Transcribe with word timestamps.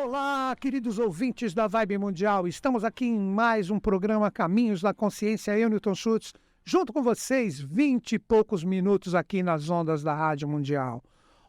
Olá, 0.00 0.54
queridos 0.54 0.96
ouvintes 1.00 1.52
da 1.52 1.66
Vibe 1.66 1.98
Mundial. 1.98 2.46
Estamos 2.46 2.84
aqui 2.84 3.04
em 3.06 3.18
mais 3.18 3.68
um 3.68 3.80
programa 3.80 4.30
Caminhos 4.30 4.80
da 4.80 4.94
Consciência. 4.94 5.58
Eu, 5.58 5.68
Newton 5.68 5.92
Schultz, 5.92 6.32
junto 6.64 6.92
com 6.92 7.02
vocês, 7.02 7.58
vinte 7.58 8.12
e 8.12 8.18
poucos 8.20 8.62
minutos 8.62 9.12
aqui 9.12 9.42
nas 9.42 9.68
ondas 9.68 10.00
da 10.00 10.14
Rádio 10.14 10.46
Mundial. 10.46 11.02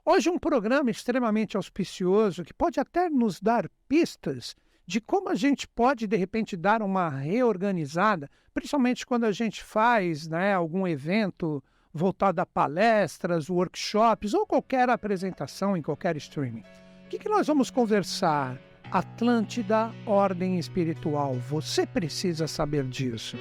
Hoje 0.04 0.32
um 0.32 0.40
programa 0.40 0.90
extremamente 0.90 1.58
auspicioso 1.58 2.44
que 2.44 2.52
pode 2.52 2.80
até 2.80 3.08
nos 3.08 3.40
dar 3.40 3.70
pistas 3.88 4.56
de 4.84 5.00
como 5.00 5.30
a 5.30 5.36
gente 5.36 5.68
pode, 5.68 6.08
de 6.08 6.18
repente, 6.18 6.58
dar 6.58 6.82
uma 6.82 7.08
reorganizada, 7.08 8.32
principalmente 8.52 9.06
quando 9.06 9.26
a 9.26 9.32
gente 9.32 9.64
faz 9.64 10.28
né, 10.28 10.56
algum 10.56 10.88
evento 10.88 11.64
voltado 11.94 12.42
a 12.42 12.48
palestras, 12.48 13.48
workshops 13.48 14.34
ou 14.34 14.48
qualquer 14.48 14.90
apresentação 14.90 15.78
em 15.78 15.84
qualquer 15.84 16.18
streaming. 16.18 16.64
O 17.10 17.12
que, 17.12 17.18
que 17.18 17.28
nós 17.28 17.48
vamos 17.48 17.72
conversar? 17.72 18.56
Atlântida, 18.92 19.92
ordem 20.06 20.60
espiritual. 20.60 21.34
Você 21.34 21.84
precisa 21.84 22.48
saber 22.48 22.84
disso. 22.84 23.36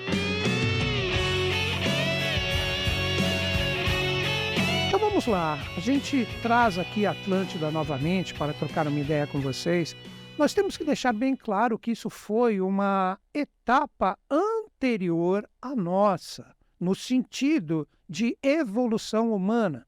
Então 4.87 4.99
vamos 4.99 5.27
lá. 5.27 5.59
A 5.77 5.81
gente 5.81 6.27
traz 6.41 6.79
aqui 6.79 7.05
Atlântida 7.05 7.71
novamente 7.71 8.33
para 8.33 8.55
trocar 8.55 8.87
uma 8.87 9.01
ideia 9.01 9.27
com 9.27 9.39
vocês. 9.39 9.95
Nós 10.39 10.55
temos 10.55 10.79
que 10.79 10.85
deixar 10.85 11.13
bem 11.13 11.37
claro 11.37 11.79
que 11.79 11.91
isso 11.91 12.09
foi 12.09 12.63
uma 12.63 13.19
etapa 13.35 14.19
anterior 14.31 15.47
à 15.61 15.77
nossa, 15.77 16.57
no 16.81 16.95
sentido 16.95 17.87
de 18.09 18.35
evolução 18.43 19.31
humana 19.31 19.87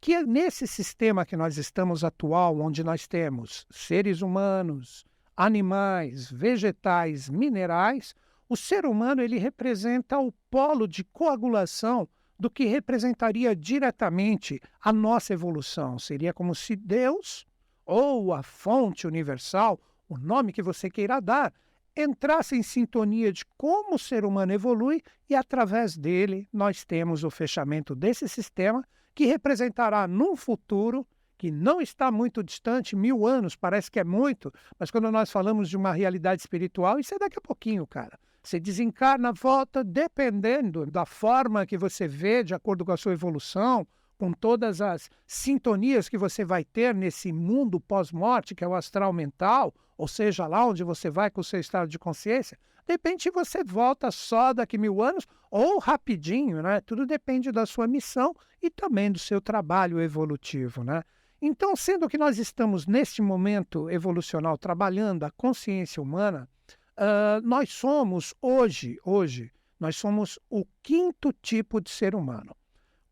que 0.00 0.14
é 0.14 0.22
nesse 0.24 0.66
sistema 0.66 1.26
que 1.26 1.36
nós 1.36 1.58
estamos 1.58 2.02
atual, 2.02 2.58
onde 2.58 2.82
nós 2.82 3.06
temos 3.06 3.66
seres 3.70 4.22
humanos, 4.22 5.04
animais, 5.36 6.30
vegetais, 6.30 7.28
minerais, 7.28 8.14
o 8.48 8.56
ser 8.56 8.86
humano 8.86 9.22
ele 9.22 9.38
representa 9.38 10.18
o 10.18 10.32
polo 10.50 10.88
de 10.88 11.04
coagulação 11.04 12.08
do 12.38 12.48
que 12.48 12.64
representaria 12.64 13.54
diretamente 13.54 14.60
a 14.80 14.92
nossa 14.92 15.34
evolução. 15.34 15.98
Seria 15.98 16.32
como 16.32 16.54
se 16.54 16.74
Deus 16.74 17.46
ou 17.84 18.32
a 18.32 18.42
fonte 18.42 19.06
universal, 19.06 19.78
o 20.08 20.16
nome 20.16 20.52
que 20.52 20.62
você 20.62 20.88
queira 20.88 21.20
dar, 21.20 21.52
entrasse 21.94 22.56
em 22.56 22.62
sintonia 22.62 23.32
de 23.32 23.44
como 23.58 23.96
o 23.96 23.98
ser 23.98 24.24
humano 24.24 24.52
evolui 24.52 25.02
e 25.28 25.34
através 25.34 25.96
dele 25.96 26.48
nós 26.52 26.84
temos 26.84 27.22
o 27.22 27.30
fechamento 27.30 27.94
desse 27.94 28.28
sistema 28.28 28.82
que 29.14 29.26
representará 29.26 30.06
num 30.06 30.36
futuro 30.36 31.06
que 31.36 31.50
não 31.50 31.80
está 31.80 32.10
muito 32.10 32.42
distante, 32.42 32.94
mil 32.94 33.26
anos, 33.26 33.56
parece 33.56 33.90
que 33.90 33.98
é 33.98 34.04
muito, 34.04 34.52
mas 34.78 34.90
quando 34.90 35.10
nós 35.10 35.30
falamos 35.30 35.70
de 35.70 35.76
uma 35.76 35.92
realidade 35.92 36.42
espiritual, 36.42 36.98
isso 36.98 37.14
é 37.14 37.18
daqui 37.18 37.38
a 37.38 37.40
pouquinho, 37.40 37.86
cara. 37.86 38.18
Você 38.42 38.60
desencarna, 38.60 39.32
volta, 39.32 39.82
dependendo 39.82 40.86
da 40.86 41.06
forma 41.06 41.64
que 41.66 41.78
você 41.78 42.06
vê, 42.06 42.42
de 42.42 42.54
acordo 42.54 42.84
com 42.84 42.92
a 42.92 42.96
sua 42.96 43.12
evolução, 43.12 43.86
com 44.20 44.34
todas 44.34 44.82
as 44.82 45.08
sintonias 45.26 46.06
que 46.06 46.18
você 46.18 46.44
vai 46.44 46.62
ter 46.62 46.94
nesse 46.94 47.32
mundo 47.32 47.80
pós-morte, 47.80 48.54
que 48.54 48.62
é 48.62 48.68
o 48.68 48.74
astral 48.74 49.14
mental, 49.14 49.74
ou 49.96 50.06
seja, 50.06 50.46
lá 50.46 50.66
onde 50.66 50.84
você 50.84 51.08
vai 51.08 51.30
com 51.30 51.40
o 51.40 51.44
seu 51.44 51.58
estado 51.58 51.88
de 51.88 51.98
consciência, 51.98 52.58
de 52.86 52.92
repente 52.92 53.30
você 53.30 53.64
volta 53.64 54.10
só 54.10 54.52
daqui 54.52 54.76
mil 54.76 55.00
anos 55.00 55.26
ou 55.50 55.78
rapidinho, 55.78 56.60
né? 56.60 56.82
Tudo 56.82 57.06
depende 57.06 57.50
da 57.50 57.64
sua 57.64 57.86
missão 57.86 58.34
e 58.60 58.68
também 58.68 59.10
do 59.10 59.18
seu 59.18 59.40
trabalho 59.40 59.98
evolutivo, 59.98 60.84
né? 60.84 61.02
Então, 61.40 61.74
sendo 61.74 62.06
que 62.06 62.18
nós 62.18 62.36
estamos 62.36 62.86
neste 62.86 63.22
momento 63.22 63.88
evolucional 63.88 64.58
trabalhando 64.58 65.24
a 65.24 65.30
consciência 65.30 66.02
humana, 66.02 66.46
uh, 66.98 67.40
nós 67.42 67.72
somos 67.72 68.34
hoje, 68.42 68.98
hoje, 69.02 69.50
nós 69.78 69.96
somos 69.96 70.38
o 70.50 70.66
quinto 70.82 71.32
tipo 71.32 71.80
de 71.80 71.88
ser 71.88 72.14
humano 72.14 72.54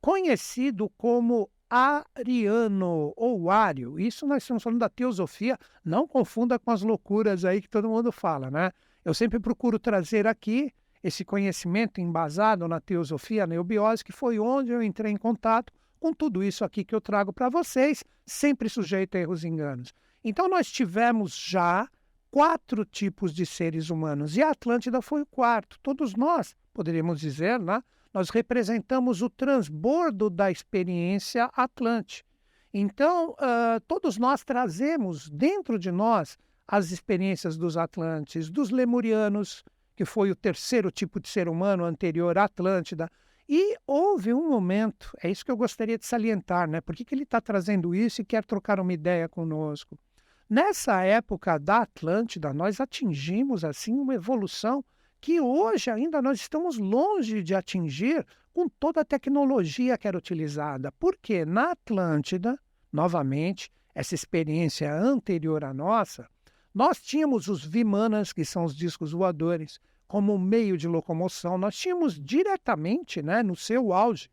conhecido 0.01 0.91
como 0.97 1.51
ariano 1.71 3.13
ou 3.17 3.51
ário. 3.51 3.99
Isso 3.99 4.27
nós 4.27 4.43
estamos 4.43 4.63
falando 4.63 4.81
da 4.81 4.89
teosofia, 4.89 5.59
não 5.85 6.07
confunda 6.07 6.59
com 6.59 6.71
as 6.71 6.83
loucuras 6.83 7.45
aí 7.45 7.61
que 7.61 7.69
todo 7.69 7.89
mundo 7.89 8.11
fala, 8.11 8.51
né? 8.51 8.73
Eu 9.05 9.13
sempre 9.13 9.39
procuro 9.39 9.79
trazer 9.79 10.27
aqui 10.27 10.73
esse 11.03 11.25
conhecimento 11.25 12.01
embasado 12.01 12.67
na 12.67 12.81
teosofia, 12.81 13.47
na 13.47 13.55
neubiose, 13.55 14.05
que 14.05 14.13
foi 14.13 14.39
onde 14.39 14.73
eu 14.73 14.83
entrei 14.83 15.13
em 15.13 15.17
contato 15.17 15.73
com 16.01 16.13
tudo 16.13 16.43
isso 16.43 16.65
aqui 16.65 16.85
que 16.85 16.95
eu 16.95 17.01
trago 17.01 17.33
para 17.33 17.49
vocês, 17.49 18.03
sempre 18.27 18.69
sujeito 18.69 19.17
a 19.17 19.21
erros 19.21 19.45
e 19.45 19.49
enganos. 19.49 19.93
Então 20.23 20.49
nós 20.49 20.71
tivemos 20.71 21.37
já 21.37 21.89
quatro 22.31 22.85
tipos 22.85 23.33
de 23.33 23.47
seres 23.47 23.91
humanos 23.91 24.37
e 24.37 24.43
a 24.43 24.51
Atlântida 24.51 25.01
foi 25.01 25.23
o 25.23 25.27
quarto. 25.27 25.79
Todos 25.83 26.15
nós, 26.15 26.55
poderíamos 26.73 27.21
dizer, 27.21 27.59
né? 27.59 27.83
Nós 28.19 28.31
representamos 28.31 29.23
o 29.23 29.31
transbordo 29.31 30.29
da 30.29 30.51
experiência 30.51 31.49
Atlante. 31.55 32.27
Então, 32.75 33.31
uh, 33.31 33.81
todos 33.87 34.19
nós 34.19 34.43
trazemos 34.43 35.29
dentro 35.31 35.79
de 35.79 35.93
nós 35.93 36.37
as 36.67 36.91
experiências 36.91 37.57
dos 37.57 37.77
Atlantes, 37.77 38.51
dos 38.51 38.71
Lemurianos, 38.71 39.63
que 39.95 40.05
foi 40.05 40.33
o 40.33 40.35
terceiro 40.35 40.91
tipo 40.91 41.21
de 41.21 41.29
ser 41.29 41.49
humano 41.49 41.85
anterior 41.85 42.37
à 42.37 42.45
Atlântida. 42.47 43.09
E 43.49 43.77
houve 43.87 44.35
um 44.35 44.49
momento, 44.49 45.13
é 45.23 45.31
isso 45.31 45.45
que 45.45 45.53
eu 45.53 45.57
gostaria 45.57 45.97
de 45.97 46.05
salientar, 46.05 46.69
né? 46.69 46.81
Por 46.81 46.97
que, 46.97 47.05
que 47.05 47.15
ele 47.15 47.23
está 47.23 47.41
trazendo 47.41 47.95
isso 47.95 48.21
e 48.21 48.25
quer 48.25 48.45
trocar 48.45 48.81
uma 48.81 48.93
ideia 48.93 49.29
conosco? 49.29 49.97
Nessa 50.51 51.05
época 51.05 51.57
da 51.57 51.83
Atlântida, 51.83 52.53
nós 52.53 52.81
atingimos 52.81 53.65
assim 53.65 53.93
uma 53.93 54.15
evolução 54.15 54.85
que 55.21 55.41
hoje 55.41 55.91
ainda 55.91 56.23
nós 56.23 56.41
estamos 56.41 56.79
longe 56.79 57.43
de 57.43 57.55
atingir 57.55 58.27
com 58.53 58.69
toda 58.69 59.01
a 59.01 59.05
tecnologia 59.05 59.97
que 59.97 60.09
era 60.09 60.19
utilizada. 60.19 60.93
Porque 60.93 61.45
na 61.45 61.73
Atlântida, 61.73 62.59
novamente, 62.93 63.71
essa 63.95 64.15
experiência 64.15 64.93
anterior 64.93 65.65
à 65.65 65.75
nossa, 65.75 66.29
nós 66.75 67.01
tínhamos 67.01 67.49
os 67.49 67.65
Vimanas, 67.65 68.33
que 68.33 68.45
são 68.45 68.65
os 68.65 68.77
discos 68.77 69.13
voadores, 69.13 69.81
como 70.07 70.39
meio 70.39 70.77
de 70.77 70.89
locomoção. 70.89 71.59
Nós 71.59 71.77
tínhamos 71.77 72.19
diretamente, 72.19 73.23
né, 73.23 73.43
no 73.43 73.57
seu 73.57 73.93
auge, 73.93 74.31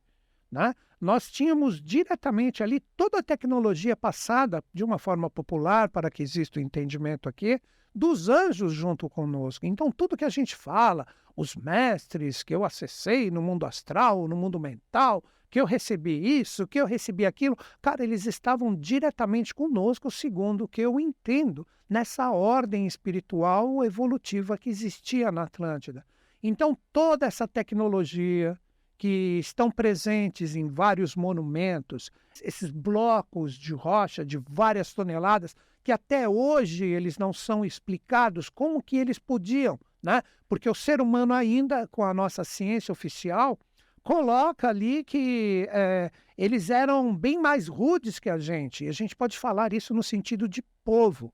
né, 0.52 0.74
nós 1.06 1.30
tínhamos 1.30 1.80
diretamente 1.80 2.64
ali 2.64 2.80
toda 2.98 3.20
a 3.20 3.24
tecnologia 3.24 3.96
passada 3.96 4.64
de 4.74 4.84
uma 4.84 4.98
forma 4.98 5.30
popular, 5.30 5.88
para 5.88 6.10
que 6.10 6.24
exista 6.24 6.58
o 6.60 6.62
entendimento 6.62 7.30
aqui, 7.30 7.62
dos 7.94 8.28
anjos 8.28 8.74
junto 8.74 9.08
conosco. 9.08 9.68
Então, 9.68 9.92
tudo 9.92 10.18
que 10.18 10.26
a 10.26 10.30
gente 10.30 10.56
fala, 10.56 11.06
os 11.38 11.56
mestres 11.56 12.42
que 12.42 12.56
eu 12.56 12.66
acessei 12.66 13.30
no 13.30 13.40
mundo 13.40 13.68
astral, 13.68 14.28
no 14.28 14.36
mundo 14.36 14.60
mental, 14.60 15.24
que 15.48 15.62
eu 15.62 15.66
recebi 15.66 16.40
isso, 16.40 16.66
que 16.66 16.82
eu 16.82 16.88
recebi 16.88 17.24
aquilo, 17.24 17.56
cara, 17.84 18.04
eles 18.04 18.26
estavam 18.26 18.76
diretamente 18.76 19.54
conosco, 19.54 20.10
segundo 20.10 20.64
o 20.64 20.68
que 20.68 20.82
eu 20.82 21.00
entendo, 21.00 21.68
nessa 21.88 22.32
ordem 22.32 22.88
espiritual 22.88 23.86
evolutiva 23.86 24.58
que 24.58 24.72
existia 24.72 25.32
na 25.32 25.44
Atlântida. 25.44 26.04
Então, 26.42 26.76
toda 26.92 27.28
essa 27.28 27.48
tecnologia, 27.48 28.60
que 28.98 29.40
estão 29.40 29.70
presentes 29.70 30.56
em 30.56 30.68
vários 30.68 31.16
monumentos, 31.16 32.12
esses 32.42 32.70
blocos 32.70 33.54
de 33.54 33.74
rocha 33.74 34.26
de 34.26 34.38
várias 34.50 34.94
toneladas, 34.94 35.56
que 35.84 35.92
até 35.92 36.28
hoje 36.28 36.86
eles 36.86 37.18
não 37.18 37.32
são 37.32 37.64
explicados 37.64 38.50
como 38.50 38.82
que 38.82 38.98
eles 38.98 39.20
podiam, 39.20 39.80
né? 40.02 40.22
Porque 40.48 40.70
o 40.70 40.76
ser 40.76 41.02
humano 41.02 41.34
ainda, 41.34 41.88
com 41.88 42.04
a 42.04 42.14
nossa 42.14 42.44
ciência 42.44 42.92
oficial, 42.92 43.60
coloca 44.04 44.70
ali 44.70 45.04
que 45.04 45.68
é, 45.72 46.12
eles 46.38 46.70
eram 46.70 47.16
bem 47.16 47.40
mais 47.40 47.68
rudes 47.68 48.20
que 48.20 48.30
a 48.30 48.38
gente. 48.38 48.86
E 48.86 48.88
a 48.88 48.92
gente 48.92 49.16
pode 49.16 49.38
falar 49.38 49.74
isso 49.74 49.94
no 49.94 50.04
sentido 50.04 50.48
de 50.48 50.64
povo. 50.84 51.34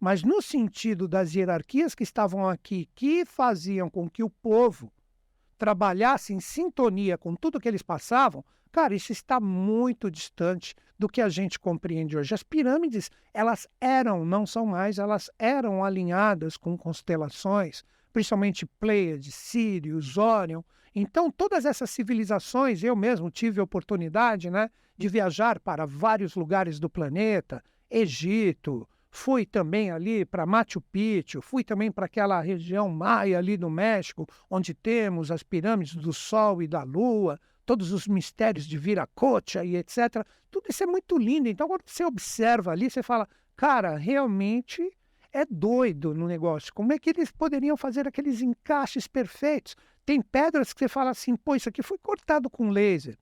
Mas 0.00 0.22
no 0.24 0.42
sentido 0.42 1.06
das 1.06 1.34
hierarquias 1.34 1.94
que 1.94 2.02
estavam 2.02 2.48
aqui, 2.48 2.88
que 2.94 3.24
faziam 3.24 3.88
com 3.88 4.10
que 4.10 4.22
o 4.22 4.30
povo 4.30 4.92
trabalhasse 5.62 6.34
em 6.34 6.40
sintonia 6.40 7.16
com 7.16 7.36
tudo 7.36 7.60
que 7.60 7.68
eles 7.68 7.82
passavam, 7.82 8.44
cara, 8.72 8.96
isso 8.96 9.12
está 9.12 9.38
muito 9.38 10.10
distante 10.10 10.74
do 10.98 11.08
que 11.08 11.20
a 11.20 11.28
gente 11.28 11.56
compreende 11.56 12.16
hoje. 12.16 12.34
As 12.34 12.42
pirâmides, 12.42 13.08
elas 13.32 13.68
eram, 13.80 14.24
não 14.24 14.44
são 14.44 14.66
mais, 14.66 14.98
elas 14.98 15.30
eram 15.38 15.84
alinhadas 15.84 16.56
com 16.56 16.76
constelações, 16.76 17.84
principalmente 18.12 18.66
Pleiades, 18.66 19.36
Sirius, 19.36 20.18
Orion. 20.18 20.62
Então, 20.92 21.30
todas 21.30 21.64
essas 21.64 21.90
civilizações, 21.90 22.82
eu 22.82 22.96
mesmo 22.96 23.30
tive 23.30 23.60
a 23.60 23.64
oportunidade 23.64 24.50
né, 24.50 24.68
de 24.98 25.08
viajar 25.08 25.60
para 25.60 25.86
vários 25.86 26.34
lugares 26.34 26.80
do 26.80 26.90
planeta, 26.90 27.62
Egito, 27.88 28.88
Fui 29.14 29.44
também 29.44 29.90
ali 29.90 30.24
para 30.24 30.46
Machu 30.46 30.80
Picchu, 30.80 31.42
fui 31.42 31.62
também 31.62 31.92
para 31.92 32.06
aquela 32.06 32.40
região 32.40 32.88
maia 32.88 33.36
ali 33.36 33.58
do 33.58 33.68
México, 33.68 34.26
onde 34.48 34.72
temos 34.72 35.30
as 35.30 35.42
pirâmides 35.42 35.94
do 35.96 36.14
Sol 36.14 36.62
e 36.62 36.66
da 36.66 36.82
Lua, 36.82 37.38
todos 37.66 37.92
os 37.92 38.08
mistérios 38.08 38.66
de 38.66 38.78
Viracocha 38.78 39.62
e 39.62 39.76
etc. 39.76 40.26
Tudo 40.50 40.64
isso 40.70 40.82
é 40.82 40.86
muito 40.86 41.18
lindo. 41.18 41.46
Então, 41.46 41.68
quando 41.68 41.82
você 41.84 42.02
observa 42.06 42.72
ali, 42.72 42.88
você 42.88 43.02
fala, 43.02 43.28
cara, 43.54 43.98
realmente 43.98 44.90
é 45.30 45.44
doido 45.44 46.14
no 46.14 46.26
negócio. 46.26 46.72
Como 46.72 46.90
é 46.94 46.98
que 46.98 47.10
eles 47.10 47.30
poderiam 47.30 47.76
fazer 47.76 48.08
aqueles 48.08 48.40
encaixes 48.40 49.06
perfeitos? 49.06 49.76
Tem 50.06 50.22
pedras 50.22 50.72
que 50.72 50.78
você 50.78 50.88
fala 50.88 51.10
assim, 51.10 51.36
pô, 51.36 51.54
isso 51.54 51.68
aqui 51.68 51.82
foi 51.82 51.98
cortado 51.98 52.48
com 52.48 52.70
laser. 52.70 53.18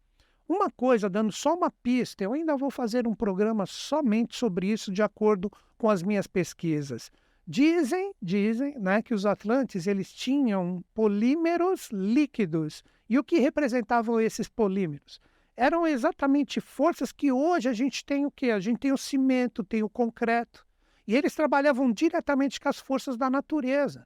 Uma 0.53 0.69
coisa, 0.69 1.09
dando 1.09 1.31
só 1.31 1.55
uma 1.55 1.71
pista, 1.71 2.25
eu 2.25 2.33
ainda 2.33 2.57
vou 2.57 2.73
fazer 2.73 3.07
um 3.07 3.15
programa 3.15 3.67
somente 3.67 4.37
sobre 4.37 4.67
isso, 4.67 4.91
de 4.91 5.01
acordo 5.01 5.49
com 5.79 5.89
as 5.89 6.03
minhas 6.03 6.27
pesquisas. 6.27 7.09
Dizem, 7.47 8.13
dizem, 8.21 8.77
né, 8.77 9.01
que 9.01 9.15
os 9.15 9.25
Atlantes 9.25 9.87
eles 9.87 10.13
tinham 10.13 10.85
polímeros 10.93 11.91
líquidos. 11.93 12.83
E 13.09 13.17
o 13.17 13.23
que 13.23 13.39
representavam 13.39 14.21
esses 14.21 14.49
polímeros? 14.49 15.21
Eram 15.57 15.87
exatamente 15.87 16.61
forças 16.61 17.13
que 17.13 17.31
hoje 17.31 17.69
a 17.69 17.73
gente 17.73 18.05
tem 18.05 18.27
o 18.27 18.31
quê? 18.33 18.51
A 18.51 18.59
gente 18.59 18.81
tem 18.81 18.91
o 18.91 18.99
cimento, 18.99 19.63
tem 19.63 19.85
o 19.85 19.89
concreto. 19.89 20.67
E 21.07 21.15
eles 21.15 21.33
trabalhavam 21.33 21.93
diretamente 21.93 22.59
com 22.59 22.69
as 22.69 22.81
forças 22.81 23.17
da 23.17 23.31
natureza. 23.31 24.05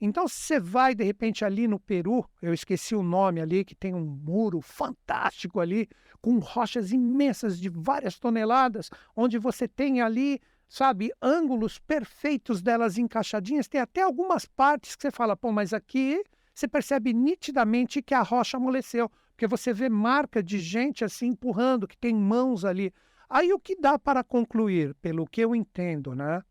Então, 0.00 0.26
se 0.26 0.34
você 0.34 0.60
vai, 0.60 0.94
de 0.94 1.04
repente, 1.04 1.44
ali 1.44 1.68
no 1.68 1.78
Peru, 1.78 2.24
eu 2.40 2.54
esqueci 2.54 2.94
o 2.94 3.02
nome 3.02 3.40
ali, 3.40 3.64
que 3.64 3.74
tem 3.74 3.94
um 3.94 4.04
muro 4.04 4.60
fantástico 4.62 5.60
ali, 5.60 5.88
com 6.22 6.38
rochas 6.38 6.90
imensas 6.90 7.58
de 7.58 7.68
várias 7.68 8.18
toneladas, 8.18 8.88
onde 9.14 9.38
você 9.38 9.68
tem 9.68 10.00
ali, 10.00 10.40
sabe, 10.68 11.12
ângulos 11.20 11.78
perfeitos 11.78 12.62
delas 12.62 12.96
encaixadinhas. 12.96 13.68
Tem 13.68 13.80
até 13.80 14.00
algumas 14.00 14.46
partes 14.46 14.96
que 14.96 15.02
você 15.02 15.10
fala, 15.10 15.36
pô, 15.36 15.52
mas 15.52 15.74
aqui 15.74 16.22
você 16.54 16.66
percebe 16.66 17.12
nitidamente 17.12 18.02
que 18.02 18.14
a 18.14 18.22
rocha 18.22 18.56
amoleceu, 18.56 19.10
porque 19.30 19.46
você 19.46 19.72
vê 19.72 19.88
marca 19.88 20.42
de 20.42 20.58
gente 20.58 21.04
assim 21.04 21.28
empurrando, 21.28 21.88
que 21.88 21.96
tem 21.96 22.14
mãos 22.14 22.64
ali. 22.64 22.92
Aí 23.28 23.52
o 23.52 23.58
que 23.58 23.76
dá 23.76 23.98
para 23.98 24.24
concluir, 24.24 24.94
pelo 24.96 25.26
que 25.26 25.40
eu 25.40 25.54
entendo, 25.54 26.14
né? 26.14 26.42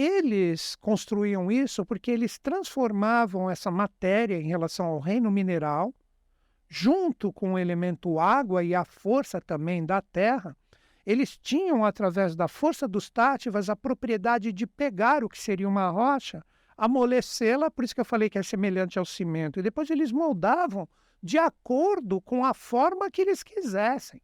Eles 0.00 0.76
construíam 0.76 1.50
isso 1.50 1.84
porque 1.84 2.12
eles 2.12 2.38
transformavam 2.38 3.50
essa 3.50 3.68
matéria 3.68 4.40
em 4.40 4.46
relação 4.46 4.86
ao 4.86 5.00
reino 5.00 5.28
mineral, 5.28 5.92
junto 6.68 7.32
com 7.32 7.54
o 7.54 7.58
elemento 7.58 8.20
água 8.20 8.62
e 8.62 8.76
a 8.76 8.84
força 8.84 9.40
também 9.40 9.84
da 9.84 10.00
terra, 10.00 10.56
eles 11.04 11.36
tinham, 11.36 11.84
através 11.84 12.36
da 12.36 12.46
força 12.46 12.86
dos 12.86 13.10
tátivas, 13.10 13.68
a 13.68 13.74
propriedade 13.74 14.52
de 14.52 14.68
pegar 14.68 15.24
o 15.24 15.28
que 15.28 15.36
seria 15.36 15.68
uma 15.68 15.90
rocha, 15.90 16.44
amolecê-la, 16.76 17.68
por 17.68 17.82
isso 17.82 17.92
que 17.92 18.00
eu 18.00 18.04
falei 18.04 18.30
que 18.30 18.38
é 18.38 18.42
semelhante 18.44 19.00
ao 19.00 19.04
cimento, 19.04 19.58
e 19.58 19.64
depois 19.64 19.90
eles 19.90 20.12
moldavam 20.12 20.88
de 21.20 21.38
acordo 21.38 22.20
com 22.20 22.44
a 22.44 22.54
forma 22.54 23.10
que 23.10 23.20
eles 23.20 23.42
quisessem. 23.42 24.22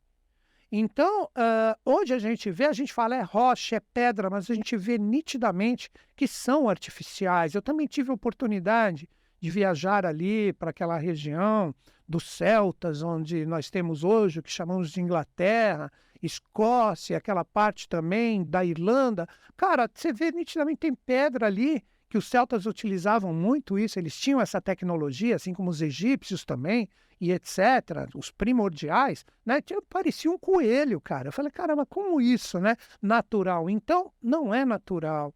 Então, 0.77 1.27
uh, 1.27 1.79
hoje 1.85 2.13
a 2.13 2.19
gente 2.19 2.51
vê, 2.51 2.65
a 2.65 2.73
gente 2.73 2.93
fala 2.93 3.15
é 3.15 3.23
rocha, 3.23 3.77
é 3.77 3.81
pedra, 3.81 4.29
mas 4.29 4.51
a 4.51 4.55
gente 4.55 4.77
vê 4.77 4.99
nitidamente 4.99 5.89
que 6.17 6.27
são 6.27 6.69
artificiais. 6.69 7.55
Eu 7.55 7.63
também 7.63 7.87
tive 7.87 8.11
oportunidade 8.11 9.09
de 9.41 9.51
viajar 9.51 10.05
ali 10.05 10.53
para 10.53 10.71
aquela 10.71 10.99
região 10.99 11.73
dos 12.09 12.29
celtas, 12.29 13.03
onde 13.03 13.47
nós 13.47 13.71
temos 13.71 14.03
hoje 14.03 14.41
o 14.41 14.43
que 14.43 14.51
chamamos 14.51 14.91
de 14.91 15.01
Inglaterra, 15.01 15.93
Escócia, 16.21 17.19
aquela 17.19 17.45
parte 17.45 17.89
também 17.89 18.43
da 18.45 18.65
Irlanda. 18.65 19.29
Cara, 19.57 19.89
você 19.95 20.13
vê 20.13 20.33
nitidamente 20.33 20.79
tem 20.79 20.93
pedra 20.93 21.47
ali 21.47 21.85
que 22.15 22.19
os 22.19 22.29
celtas 22.29 22.65
utilizavam 22.65 23.35
muito 23.35 23.77
isso, 23.77 23.99
eles 23.99 24.17
tinham 24.17 24.41
essa 24.41 24.61
tecnologia, 24.61 25.35
assim 25.35 25.53
como 25.53 25.69
os 25.69 25.83
egípcios 25.83 26.45
também, 26.45 26.89
e 27.21 27.33
etc., 27.33 28.09
os 28.15 28.31
primordiais, 28.31 29.27
né? 29.45 29.57
Parecia 29.91 30.31
um 30.31 30.39
coelho, 30.39 31.01
cara. 31.01 31.27
Eu 31.27 31.33
falei, 31.33 31.51
caramba, 31.51 31.85
como 31.85 32.21
isso, 32.21 32.61
né? 32.61 32.77
Natural. 33.03 33.69
Então, 33.69 34.13
não 34.23 34.55
é 34.55 34.65
natural. 34.65 35.35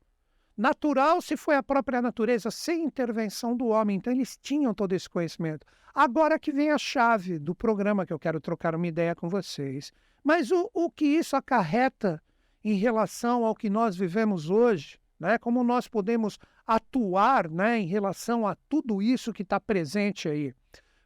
Natural 0.56 1.20
se 1.20 1.36
foi 1.36 1.56
a 1.56 1.64
própria 1.64 2.00
natureza, 2.00 2.48
sem 2.48 2.84
intervenção 2.84 3.56
do 3.56 3.66
homem. 3.66 3.96
Então, 3.96 4.12
eles 4.12 4.38
tinham 4.40 4.72
todo 4.72 4.92
esse 4.92 5.10
conhecimento. 5.10 5.66
Agora 5.92 6.38
que 6.38 6.52
vem 6.52 6.70
a 6.70 6.78
chave 6.78 7.40
do 7.40 7.56
programa 7.56 8.06
que 8.06 8.12
eu 8.12 8.20
quero 8.20 8.40
trocar 8.40 8.76
uma 8.76 8.86
ideia 8.86 9.16
com 9.16 9.28
vocês. 9.28 9.92
Mas 10.22 10.52
o, 10.52 10.70
o 10.72 10.88
que 10.88 11.06
isso 11.06 11.34
acarreta 11.34 12.22
em 12.62 12.74
relação 12.74 13.44
ao 13.44 13.52
que 13.52 13.68
nós 13.68 13.96
vivemos 13.96 14.48
hoje, 14.48 14.96
né? 15.18 15.38
como 15.38 15.64
nós 15.64 15.88
podemos 15.88 16.38
atuar 16.68 17.48
né, 17.48 17.78
em 17.78 17.86
relação 17.86 18.46
a 18.46 18.54
tudo 18.68 19.00
isso 19.00 19.32
que 19.32 19.42
está 19.42 19.58
presente 19.58 20.28
aí. 20.28 20.54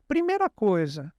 Primeira 0.08 0.50
coisa, 0.50 1.14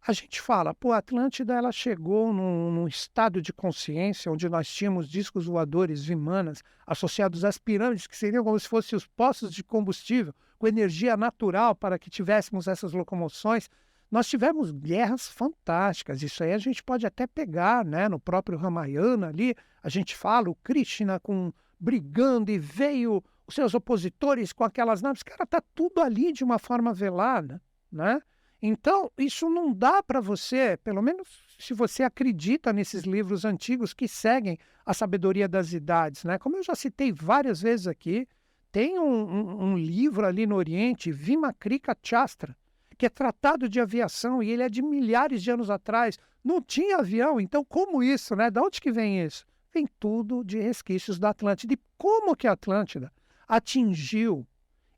a 0.00 0.12
gente 0.12 0.40
fala, 0.40 0.72
pô, 0.72 0.92
a 0.92 0.98
Atlântida 0.98 1.54
ela 1.54 1.72
chegou 1.72 2.32
num, 2.32 2.70
num, 2.70 2.86
estado 2.86 3.42
de 3.42 3.52
consciência 3.52 4.30
onde 4.30 4.48
nós 4.48 4.72
tínhamos 4.72 5.08
discos 5.10 5.46
voadores 5.46 6.04
vimanas 6.04 6.62
associados 6.86 7.44
às 7.44 7.58
pirâmides, 7.58 8.06
que 8.06 8.16
seriam 8.16 8.44
como 8.44 8.60
se 8.60 8.68
fossem 8.68 8.96
os 8.96 9.08
poços 9.08 9.52
de 9.52 9.64
combustível, 9.64 10.32
com 10.56 10.68
energia 10.68 11.16
natural 11.16 11.74
para 11.74 11.98
que 11.98 12.08
tivéssemos 12.08 12.68
essas 12.68 12.92
locomoções. 12.92 13.68
Nós 14.08 14.28
tivemos 14.28 14.70
guerras 14.70 15.26
fantásticas, 15.26 16.22
isso 16.22 16.44
aí 16.44 16.52
a 16.52 16.58
gente 16.58 16.80
pode 16.80 17.06
até 17.06 17.26
pegar, 17.26 17.84
né? 17.84 18.08
No 18.08 18.20
próprio 18.20 18.56
Ramayana 18.56 19.28
ali, 19.28 19.54
a 19.82 19.88
gente 19.88 20.16
fala 20.16 20.48
o 20.48 20.54
Krishna 20.54 21.18
com, 21.18 21.52
brigando 21.78 22.52
e 22.52 22.58
veio 22.58 23.22
os 23.50 23.54
seus 23.54 23.74
opositores 23.74 24.52
com 24.52 24.62
aquelas 24.62 25.02
naves, 25.02 25.22
cara, 25.24 25.44
tá 25.44 25.60
tudo 25.74 26.00
ali 26.00 26.32
de 26.32 26.44
uma 26.44 26.58
forma 26.58 26.94
velada, 26.94 27.60
né? 27.90 28.22
Então, 28.62 29.10
isso 29.18 29.50
não 29.50 29.72
dá 29.72 30.02
para 30.02 30.20
você, 30.20 30.76
pelo 30.84 31.02
menos 31.02 31.26
se 31.58 31.74
você 31.74 32.02
acredita 32.02 32.72
nesses 32.72 33.02
livros 33.02 33.44
antigos 33.44 33.92
que 33.92 34.06
seguem 34.06 34.56
a 34.86 34.94
sabedoria 34.94 35.48
das 35.48 35.72
idades, 35.72 36.24
né? 36.24 36.38
Como 36.38 36.56
eu 36.56 36.62
já 36.62 36.74
citei 36.74 37.10
várias 37.10 37.60
vezes 37.60 37.86
aqui, 37.88 38.28
tem 38.70 38.98
um, 38.98 39.04
um, 39.04 39.62
um 39.72 39.76
livro 39.76 40.24
ali 40.24 40.46
no 40.46 40.54
Oriente, 40.54 41.10
Vimakrika 41.10 41.96
Chastra, 42.00 42.56
que 42.96 43.06
é 43.06 43.08
tratado 43.10 43.68
de 43.68 43.80
aviação 43.80 44.42
e 44.42 44.50
ele 44.50 44.62
é 44.62 44.68
de 44.68 44.82
milhares 44.82 45.42
de 45.42 45.50
anos 45.50 45.70
atrás. 45.70 46.18
Não 46.44 46.62
tinha 46.62 46.98
avião, 46.98 47.40
então 47.40 47.64
como 47.64 48.02
isso, 48.02 48.36
né? 48.36 48.48
Da 48.48 48.62
onde 48.62 48.80
que 48.80 48.92
vem 48.92 49.24
isso? 49.24 49.44
Vem 49.72 49.88
tudo 49.98 50.44
de 50.44 50.60
resquícios 50.60 51.18
da 51.18 51.30
Atlântida. 51.30 51.74
E 51.74 51.78
como 51.98 52.36
que 52.36 52.46
a 52.46 52.52
Atlântida 52.52 53.10
atingiu 53.50 54.46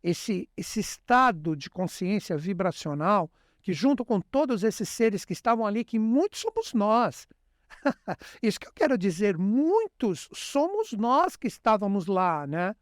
esse, 0.03 0.47
esse 0.55 0.79
estado 0.79 1.57
de 1.57 1.71
consciência 1.71 2.37
vibracional 2.37 3.31
que 3.63 3.73
junto 3.73 4.05
com 4.05 4.21
todos 4.21 4.63
esses 4.63 4.89
seres 4.89 5.25
que 5.25 5.33
estavam 5.33 5.65
ali, 5.65 5.85
que 5.85 5.99
muitos 5.99 6.41
somos 6.41 6.75
nós. 6.75 7.27
Isso 8.43 8.61
que 8.61 8.67
eu 8.67 8.73
quero 8.73 8.99
dizer, 8.99 9.39
muitos 9.39 10.29
somos 10.35 10.93
nós 10.93 11.35
que 11.35 11.47
estávamos 11.47 12.07
lá, 12.07 12.47
né? 12.47 12.77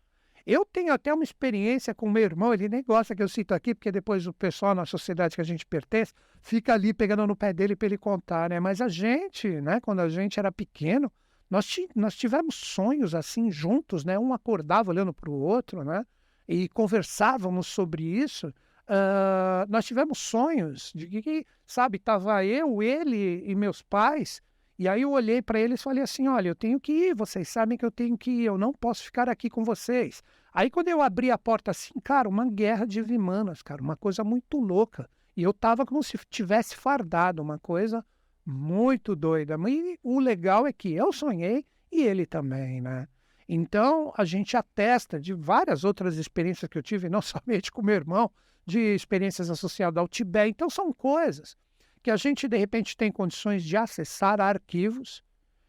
Eu 0.44 0.64
tenho 0.64 0.92
até 0.92 1.12
uma 1.14 1.22
experiência 1.22 1.94
com 1.94 2.10
meu 2.10 2.24
irmão, 2.24 2.52
ele 2.52 2.68
nem 2.68 2.82
gosta 2.82 3.14
que 3.14 3.22
eu 3.22 3.28
cito 3.28 3.54
aqui, 3.54 3.74
porque 3.74 3.92
depois 3.92 4.26
o 4.26 4.32
pessoal 4.32 4.74
na 4.74 4.86
sociedade 4.86 5.36
que 5.36 5.40
a 5.40 5.44
gente 5.44 5.66
pertence 5.66 6.12
fica 6.40 6.72
ali 6.72 6.92
pegando 6.92 7.26
no 7.26 7.36
pé 7.36 7.52
dele 7.52 7.76
para 7.76 7.86
ele 7.86 7.98
contar, 7.98 8.50
né? 8.50 8.58
Mas 8.58 8.80
a 8.80 8.88
gente, 8.88 9.48
né, 9.60 9.78
quando 9.80 10.00
a 10.00 10.08
gente 10.08 10.40
era 10.40 10.50
pequeno, 10.50 11.12
nós, 11.50 11.76
nós 11.96 12.14
tivemos 12.14 12.54
sonhos 12.54 13.14
assim 13.14 13.50
juntos, 13.50 14.04
né? 14.04 14.18
Um 14.18 14.32
acordava 14.32 14.90
olhando 14.90 15.12
para 15.12 15.28
o 15.28 15.34
outro, 15.34 15.84
né? 15.84 16.06
E 16.46 16.68
conversávamos 16.68 17.66
sobre 17.66 18.04
isso. 18.04 18.48
Uh, 18.88 19.66
nós 19.68 19.84
tivemos 19.84 20.18
sonhos 20.18 20.92
de 20.94 21.20
que, 21.20 21.44
sabe, 21.66 21.96
estava 21.96 22.44
eu, 22.44 22.82
ele 22.82 23.42
e 23.44 23.54
meus 23.54 23.82
pais, 23.82 24.40
e 24.80 24.88
aí 24.88 25.02
eu 25.02 25.10
olhei 25.10 25.42
para 25.42 25.60
eles 25.60 25.78
e 25.78 25.82
falei 25.82 26.02
assim: 26.02 26.26
olha, 26.26 26.48
eu 26.48 26.54
tenho 26.54 26.80
que 26.80 26.90
ir, 26.90 27.14
vocês 27.14 27.46
sabem 27.48 27.76
que 27.76 27.84
eu 27.84 27.90
tenho 27.90 28.16
que 28.16 28.30
ir, 28.30 28.44
eu 28.44 28.56
não 28.56 28.72
posso 28.72 29.04
ficar 29.04 29.28
aqui 29.28 29.50
com 29.50 29.62
vocês. 29.62 30.22
Aí 30.54 30.70
quando 30.70 30.88
eu 30.88 31.02
abri 31.02 31.30
a 31.30 31.36
porta 31.36 31.70
assim, 31.70 31.92
cara, 32.02 32.26
uma 32.26 32.48
guerra 32.50 32.86
de 32.86 33.02
vimanas, 33.02 33.60
cara, 33.60 33.82
uma 33.82 33.94
coisa 33.94 34.24
muito 34.24 34.58
louca. 34.58 35.06
E 35.36 35.42
eu 35.42 35.52
tava 35.52 35.84
como 35.84 36.02
se 36.02 36.18
tivesse 36.30 36.74
fardado, 36.74 37.42
uma 37.42 37.58
coisa 37.58 38.02
muito 38.44 39.14
doida. 39.14 39.56
E 39.68 39.98
o 40.02 40.20
legal 40.20 40.66
é 40.66 40.72
que 40.72 40.92
eu 40.92 41.12
sonhei 41.12 41.64
e 41.90 42.02
ele 42.02 42.26
também, 42.26 42.80
né? 42.80 43.08
Então 43.48 44.12
a 44.16 44.24
gente 44.24 44.56
atesta 44.56 45.18
de 45.18 45.34
várias 45.34 45.84
outras 45.84 46.16
experiências 46.16 46.68
que 46.68 46.78
eu 46.78 46.82
tive, 46.82 47.08
não 47.08 47.20
somente 47.22 47.70
com 47.70 47.82
meu 47.82 47.94
irmão, 47.94 48.30
de 48.70 48.94
experiências 48.94 49.50
associadas 49.50 50.00
ao 50.00 50.08
Tibete. 50.08 50.50
Então, 50.50 50.70
são 50.70 50.92
coisas 50.92 51.56
que 52.02 52.10
a 52.10 52.16
gente, 52.16 52.48
de 52.48 52.56
repente, 52.56 52.96
tem 52.96 53.10
condições 53.10 53.64
de 53.64 53.76
acessar 53.76 54.40
arquivos 54.40 55.22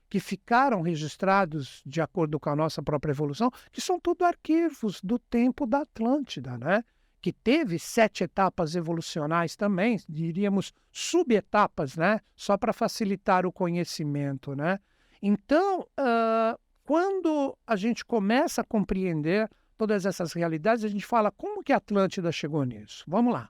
que 0.09 0.19
ficaram 0.19 0.81
registrados 0.81 1.81
de 1.85 2.01
acordo 2.01 2.39
com 2.39 2.49
a 2.49 2.55
nossa 2.55 2.83
própria 2.83 3.11
evolução, 3.11 3.49
que 3.71 3.81
são 3.81 3.99
tudo 3.99 4.25
arquivos 4.25 4.99
do 5.01 5.17
tempo 5.17 5.65
da 5.65 5.79
Atlântida, 5.79 6.57
né? 6.57 6.83
Que 7.21 7.31
teve 7.31 7.77
sete 7.77 8.23
etapas 8.23 8.75
evolucionais 8.75 9.55
também, 9.55 9.99
diríamos 10.09 10.73
subetapas, 10.91 11.95
né? 11.95 12.19
só 12.35 12.57
para 12.57 12.73
facilitar 12.73 13.45
o 13.45 13.51
conhecimento. 13.51 14.55
Né? 14.55 14.79
Então, 15.21 15.81
uh, 15.81 16.59
quando 16.83 17.55
a 17.65 17.75
gente 17.75 18.03
começa 18.03 18.61
a 18.61 18.65
compreender 18.65 19.49
todas 19.77 20.05
essas 20.05 20.33
realidades, 20.33 20.83
a 20.83 20.87
gente 20.87 21.05
fala 21.05 21.31
como 21.31 21.63
que 21.63 21.71
a 21.71 21.77
Atlântida 21.77 22.31
chegou 22.31 22.63
nisso. 22.63 23.03
Vamos 23.07 23.33
lá. 23.33 23.49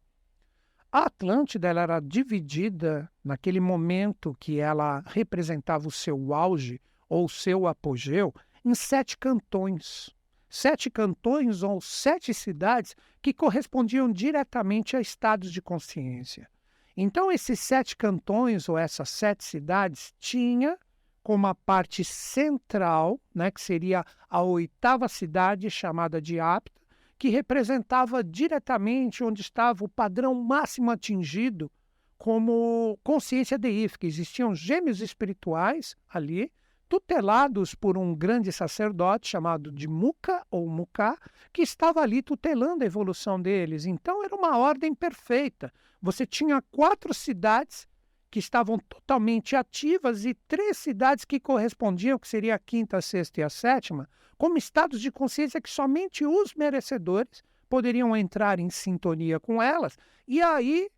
A 0.92 1.06
Atlântida 1.06 1.70
ela 1.70 1.82
era 1.82 2.00
dividida 2.02 3.10
naquele 3.24 3.62
momento 3.62 4.36
que 4.38 4.60
ela 4.60 5.02
representava 5.08 5.88
o 5.88 5.92
seu 5.92 6.34
auge 6.34 6.82
ou 7.08 7.26
o 7.26 7.30
seu 7.30 7.66
apogeu 7.66 8.34
em 8.66 8.76
sete 8.76 9.18
cantões. 9.18 10.14
Sete 10.52 10.90
cantões 10.90 11.64
ou 11.64 11.80
sete 11.80 12.34
cidades 12.34 12.94
que 13.22 13.34
correspondiam 13.34 14.12
diretamente 14.12 14.98
a 14.98 15.02
estados 15.02 15.50
de 15.50 15.62
consciência. 15.62 16.50
Então, 16.96 17.32
esses 17.32 17.58
sete 17.62 17.96
cantões 17.96 18.68
ou 18.68 18.78
essas 18.78 19.10
sete 19.10 19.46
cidades 19.46 20.14
tinha 20.20 20.78
como 21.24 21.48
a 21.48 21.56
parte 21.56 22.04
central, 22.04 23.18
né, 23.34 23.50
que 23.50 23.62
seria 23.62 24.04
a 24.30 24.42
oitava 24.42 25.08
cidade 25.08 25.70
chamada 25.70 26.22
de 26.22 26.38
Apta, 26.38 26.82
que 27.18 27.30
representava 27.30 28.22
diretamente 28.22 29.24
onde 29.24 29.42
estava 29.42 29.86
o 29.86 29.90
padrão 29.90 30.34
máximo 30.34 30.92
atingido 30.92 31.72
como 32.18 33.00
consciência 33.04 33.58
deífica. 33.58 34.06
Existiam 34.06 34.54
gêmeos 34.54 35.00
espirituais 35.00 35.96
ali, 36.10 36.52
tutelados 36.92 37.74
por 37.74 37.98
um 37.98 38.14
grande 38.14 38.52
sacerdote 38.52 39.30
chamado 39.30 39.72
de 39.72 39.88
Muka 39.88 40.46
ou 40.52 40.68
Muká, 40.68 41.18
que 41.54 41.62
estava 41.62 42.02
ali 42.02 42.22
tutelando 42.22 42.84
a 42.84 42.86
evolução 42.86 43.42
deles. 43.42 43.86
Então 43.86 44.22
era 44.26 44.36
uma 44.36 44.58
ordem 44.58 44.94
perfeita. 44.94 45.72
Você 46.02 46.26
tinha 46.26 46.62
quatro 46.70 47.14
cidades 47.14 47.88
que 48.30 48.40
estavam 48.40 48.78
totalmente 48.78 49.56
ativas 49.56 50.26
e 50.26 50.34
três 50.34 50.80
cidades 50.80 51.24
que 51.24 51.40
correspondiam, 51.40 52.20
que 52.20 52.28
seria 52.28 52.56
a 52.56 52.60
quinta, 52.60 52.98
a 52.98 53.02
sexta 53.02 53.40
e 53.40 53.44
a 53.44 53.50
sétima, 53.50 54.10
como 54.38 54.58
estados 54.58 55.00
de 55.00 55.10
consciência 55.10 55.62
que 55.62 55.70
somente 55.70 56.26
os 56.26 56.54
merecedores 56.56 57.42
poderiam 57.70 58.14
entrar 58.14 58.60
em 58.60 58.70
sintonia 58.70 59.40
com 59.40 59.64
elas. 59.64 59.98
E 60.28 60.42
aí, 60.42 60.90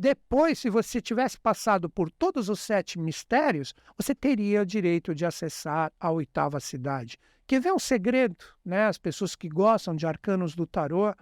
depois, 0.00 0.60
se 0.60 0.70
você 0.70 1.00
tivesse 1.00 1.36
passado 1.40 1.90
por 1.90 2.08
todos 2.08 2.48
os 2.48 2.60
sete 2.60 3.00
mistérios, 3.00 3.74
você 3.96 4.14
teria 4.14 4.62
o 4.62 4.64
direito 4.64 5.12
de 5.12 5.26
acessar 5.26 5.92
a 5.98 6.08
oitava 6.12 6.60
cidade. 6.60 7.18
Quer 7.48 7.60
ver 7.60 7.72
um 7.72 7.80
segredo, 7.80 8.36
né? 8.64 8.86
As 8.86 8.96
pessoas 8.96 9.34
que 9.34 9.48
gostam 9.48 9.96
de 9.96 10.06
arcanos 10.06 10.54
do 10.54 10.68
tarô, 10.68 11.12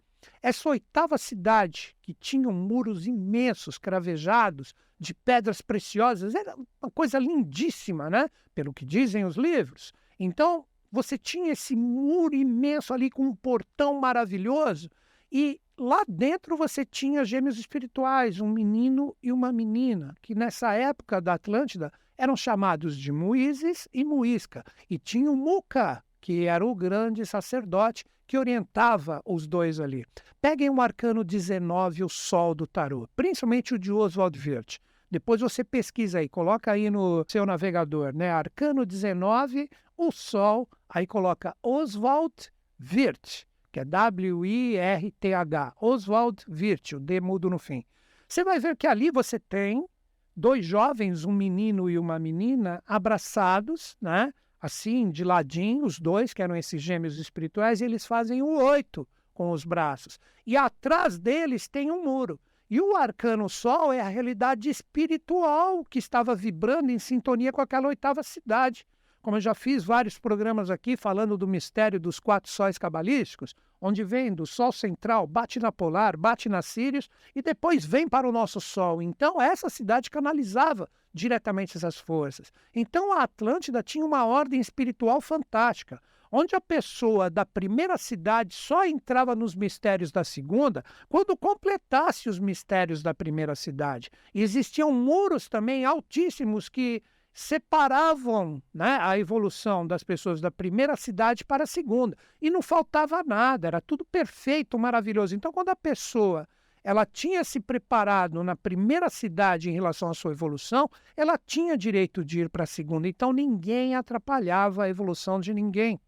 essa 0.42 0.68
oitava 0.68 1.16
cidade, 1.16 1.96
que 2.02 2.12
tinha 2.12 2.50
muros 2.50 3.06
imensos, 3.06 3.78
cravejados, 3.78 4.74
de 5.00 5.14
pedras 5.14 5.62
preciosas, 5.62 6.34
era 6.34 6.54
uma 6.54 6.90
coisa 6.90 7.18
lindíssima, 7.18 8.10
né? 8.10 8.28
Pelo 8.54 8.74
que 8.74 8.84
dizem 8.84 9.24
os 9.24 9.36
livros. 9.36 9.90
Então, 10.20 10.66
você 10.92 11.16
tinha 11.16 11.50
esse 11.50 11.74
muro 11.74 12.34
imenso 12.34 12.92
ali 12.92 13.08
com 13.08 13.24
um 13.24 13.34
portão 13.34 13.98
maravilhoso 13.98 14.90
e 15.30 15.60
lá 15.78 16.02
dentro 16.08 16.56
você 16.56 16.84
tinha 16.84 17.24
gêmeos 17.24 17.58
espirituais, 17.58 18.40
um 18.40 18.48
menino 18.48 19.16
e 19.22 19.32
uma 19.32 19.52
menina, 19.52 20.14
que 20.22 20.34
nessa 20.34 20.72
época 20.72 21.20
da 21.20 21.34
Atlântida 21.34 21.92
eram 22.16 22.36
chamados 22.36 22.96
de 22.96 23.12
Muízes 23.12 23.88
e 23.92 24.04
Muisca. 24.04 24.64
E 24.88 24.98
tinha 24.98 25.30
o 25.30 25.36
Muca, 25.36 26.02
que 26.20 26.46
era 26.46 26.64
o 26.64 26.74
grande 26.74 27.24
sacerdote 27.26 28.04
que 28.26 28.38
orientava 28.38 29.20
os 29.24 29.46
dois 29.46 29.78
ali. 29.78 30.04
Peguem 30.40 30.70
o 30.70 30.80
arcano 30.80 31.22
19, 31.22 32.04
o 32.04 32.08
Sol 32.08 32.54
do 32.54 32.66
Tarô, 32.66 33.08
principalmente 33.14 33.74
o 33.74 33.78
de 33.78 33.92
Oswald 33.92 34.38
Wirth. 34.38 34.78
Depois 35.08 35.40
você 35.40 35.62
pesquisa 35.62 36.18
aí, 36.18 36.28
coloca 36.28 36.72
aí 36.72 36.90
no 36.90 37.24
seu 37.28 37.46
navegador, 37.46 38.12
né? 38.12 38.30
Arcano 38.30 38.84
19, 38.84 39.68
o 39.96 40.10
Sol, 40.10 40.68
aí 40.88 41.06
coloca 41.06 41.56
Oswald 41.62 42.34
Wirth, 42.80 43.46
que 43.76 43.80
é 43.80 43.84
W-I-R-T-H, 43.84 45.74
Oswald 45.78 46.42
Wirth, 46.48 46.94
o 46.94 46.98
D 46.98 47.20
mudo 47.20 47.50
no 47.50 47.58
fim. 47.58 47.84
Você 48.26 48.42
vai 48.42 48.58
ver 48.58 48.74
que 48.74 48.86
ali 48.86 49.10
você 49.10 49.38
tem 49.38 49.86
dois 50.34 50.64
jovens, 50.64 51.26
um 51.26 51.32
menino 51.32 51.90
e 51.90 51.98
uma 51.98 52.18
menina, 52.18 52.82
abraçados, 52.86 53.94
né? 54.00 54.32
assim, 54.62 55.10
de 55.10 55.22
ladinho, 55.22 55.84
os 55.84 56.00
dois, 56.00 56.32
que 56.32 56.42
eram 56.42 56.56
esses 56.56 56.80
gêmeos 56.80 57.18
espirituais, 57.18 57.82
e 57.82 57.84
eles 57.84 58.06
fazem 58.06 58.40
o 58.40 58.56
oito 58.64 59.06
com 59.34 59.50
os 59.50 59.62
braços. 59.62 60.18
E 60.46 60.56
atrás 60.56 61.18
deles 61.18 61.68
tem 61.68 61.90
um 61.90 62.02
muro. 62.02 62.40
E 62.70 62.80
o 62.80 62.96
arcano 62.96 63.46
sol 63.46 63.92
é 63.92 64.00
a 64.00 64.08
realidade 64.08 64.70
espiritual 64.70 65.84
que 65.84 65.98
estava 65.98 66.34
vibrando 66.34 66.90
em 66.90 66.98
sintonia 66.98 67.52
com 67.52 67.60
aquela 67.60 67.88
oitava 67.88 68.22
cidade. 68.22 68.86
Como 69.20 69.36
eu 69.36 69.40
já 69.40 69.54
fiz 69.54 69.84
vários 69.84 70.18
programas 70.18 70.70
aqui 70.70 70.96
falando 70.96 71.36
do 71.36 71.46
mistério 71.46 72.00
dos 72.00 72.18
quatro 72.18 72.50
sóis 72.50 72.78
cabalísticos, 72.78 73.54
onde 73.80 74.02
vem 74.02 74.32
do 74.32 74.46
Sol 74.46 74.72
central, 74.72 75.26
bate 75.26 75.58
na 75.58 75.70
polar, 75.70 76.16
bate 76.16 76.48
na 76.48 76.62
Sirius 76.62 77.08
e 77.34 77.42
depois 77.42 77.84
vem 77.84 78.08
para 78.08 78.28
o 78.28 78.32
nosso 78.32 78.60
Sol. 78.60 79.02
Então, 79.02 79.40
essa 79.40 79.68
cidade 79.68 80.10
canalizava 80.10 80.88
diretamente 81.12 81.76
essas 81.76 81.98
forças. 81.98 82.52
Então, 82.74 83.12
a 83.12 83.22
Atlântida 83.22 83.82
tinha 83.82 84.04
uma 84.04 84.24
ordem 84.24 84.60
espiritual 84.60 85.20
fantástica 85.20 86.00
onde 86.30 86.54
a 86.54 86.60
pessoa 86.60 87.30
da 87.30 87.46
primeira 87.46 87.96
cidade 87.96 88.54
só 88.54 88.84
entrava 88.84 89.34
nos 89.34 89.54
mistérios 89.54 90.10
da 90.10 90.24
segunda 90.24 90.84
quando 91.08 91.36
completasse 91.36 92.28
os 92.28 92.38
mistérios 92.38 93.02
da 93.02 93.14
primeira 93.14 93.54
cidade. 93.54 94.10
E 94.34 94.42
existiam 94.42 94.92
muros 94.92 95.48
também 95.48 95.84
altíssimos 95.84 96.68
que 96.68 97.02
separavam 97.36 98.62
né, 98.72 98.96
a 98.98 99.18
evolução 99.18 99.86
das 99.86 100.02
pessoas 100.02 100.40
da 100.40 100.50
primeira 100.50 100.96
cidade 100.96 101.44
para 101.44 101.64
a 101.64 101.66
segunda. 101.66 102.16
E 102.40 102.48
não 102.48 102.62
faltava 102.62 103.22
nada, 103.22 103.68
era 103.68 103.78
tudo 103.78 104.06
perfeito, 104.06 104.78
maravilhoso. 104.78 105.36
Então, 105.36 105.52
quando 105.52 105.68
a 105.68 105.76
pessoa 105.76 106.48
ela 106.82 107.04
tinha 107.04 107.44
se 107.44 107.60
preparado 107.60 108.42
na 108.42 108.56
primeira 108.56 109.10
cidade 109.10 109.68
em 109.68 109.74
relação 109.74 110.08
à 110.08 110.14
sua 110.14 110.32
evolução, 110.32 110.88
ela 111.14 111.36
tinha 111.36 111.76
direito 111.76 112.24
de 112.24 112.40
ir 112.40 112.48
para 112.48 112.64
a 112.64 112.66
segunda. 112.66 113.06
Então, 113.06 113.34
ninguém 113.34 113.94
atrapalhava 113.94 114.84
a 114.84 114.88
evolução 114.88 115.38
de 115.38 115.52
ninguém. 115.52 116.00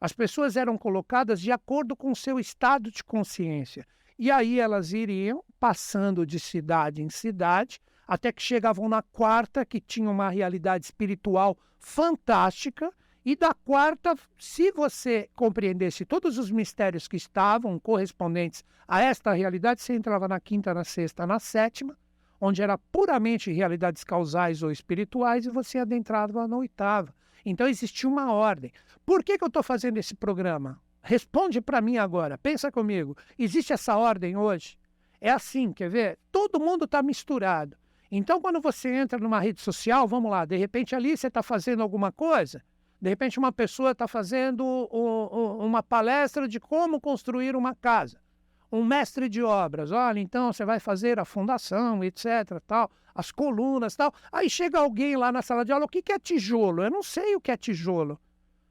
As 0.00 0.12
pessoas 0.12 0.56
eram 0.56 0.76
colocadas 0.76 1.40
de 1.40 1.52
acordo 1.52 1.94
com 1.94 2.10
o 2.10 2.16
seu 2.16 2.40
estado 2.40 2.90
de 2.90 3.04
consciência. 3.04 3.86
E 4.18 4.28
aí 4.28 4.58
elas 4.58 4.92
iriam 4.92 5.44
passando 5.60 6.26
de 6.26 6.40
cidade 6.40 7.00
em 7.00 7.08
cidade, 7.08 7.80
até 8.06 8.32
que 8.32 8.42
chegavam 8.42 8.88
na 8.88 9.02
quarta, 9.02 9.64
que 9.64 9.80
tinha 9.80 10.10
uma 10.10 10.28
realidade 10.28 10.84
espiritual 10.84 11.56
fantástica. 11.78 12.92
E 13.24 13.34
da 13.34 13.54
quarta, 13.54 14.14
se 14.38 14.70
você 14.70 15.30
compreendesse 15.34 16.04
todos 16.04 16.36
os 16.38 16.50
mistérios 16.50 17.08
que 17.08 17.16
estavam 17.16 17.78
correspondentes 17.78 18.62
a 18.86 19.00
esta 19.00 19.32
realidade, 19.32 19.80
você 19.80 19.94
entrava 19.94 20.28
na 20.28 20.38
quinta, 20.38 20.74
na 20.74 20.84
sexta, 20.84 21.26
na 21.26 21.38
sétima, 21.40 21.96
onde 22.38 22.62
era 22.62 22.76
puramente 22.76 23.50
realidades 23.50 24.04
causais 24.04 24.62
ou 24.62 24.70
espirituais, 24.70 25.46
e 25.46 25.50
você 25.50 25.78
adentrava 25.78 26.46
na 26.46 26.56
oitava. 26.58 27.14
Então 27.46 27.66
existia 27.66 28.08
uma 28.08 28.32
ordem. 28.32 28.72
Por 29.06 29.24
que, 29.24 29.38
que 29.38 29.44
eu 29.44 29.48
estou 29.48 29.62
fazendo 29.62 29.96
esse 29.96 30.14
programa? 30.14 30.80
Responde 31.02 31.60
para 31.60 31.80
mim 31.80 31.98
agora, 31.98 32.38
pensa 32.38 32.70
comigo. 32.70 33.16
Existe 33.38 33.72
essa 33.72 33.96
ordem 33.96 34.36
hoje? 34.36 34.76
É 35.20 35.30
assim, 35.30 35.72
quer 35.72 35.88
ver? 35.88 36.18
Todo 36.30 36.60
mundo 36.60 36.84
está 36.84 37.02
misturado. 37.02 37.76
Então, 38.16 38.40
quando 38.40 38.60
você 38.60 38.88
entra 38.94 39.18
numa 39.18 39.40
rede 39.40 39.60
social, 39.60 40.06
vamos 40.06 40.30
lá, 40.30 40.44
de 40.44 40.56
repente 40.56 40.94
ali 40.94 41.16
você 41.16 41.26
está 41.26 41.42
fazendo 41.42 41.82
alguma 41.82 42.12
coisa, 42.12 42.62
de 43.00 43.08
repente 43.08 43.38
uma 43.38 43.50
pessoa 43.50 43.90
está 43.90 44.06
fazendo 44.06 44.64
uma 44.64 45.82
palestra 45.82 46.46
de 46.46 46.60
como 46.60 47.00
construir 47.00 47.56
uma 47.56 47.74
casa 47.74 48.22
um 48.70 48.84
mestre 48.84 49.28
de 49.28 49.40
obras, 49.40 49.92
olha, 49.92 50.18
então 50.18 50.52
você 50.52 50.64
vai 50.64 50.80
fazer 50.80 51.20
a 51.20 51.24
fundação, 51.24 52.02
etc, 52.02 52.60
tal, 52.66 52.90
as 53.14 53.30
colunas, 53.30 53.94
tal. 53.94 54.12
Aí 54.32 54.50
chega 54.50 54.80
alguém 54.80 55.16
lá 55.16 55.30
na 55.30 55.42
sala 55.42 55.64
de 55.64 55.70
aula, 55.70 55.84
o 55.84 55.88
que 55.88 56.12
é 56.12 56.18
tijolo? 56.18 56.82
Eu 56.82 56.90
não 56.90 57.02
sei 57.02 57.36
o 57.36 57.40
que 57.40 57.52
é 57.52 57.56
tijolo. 57.56 58.18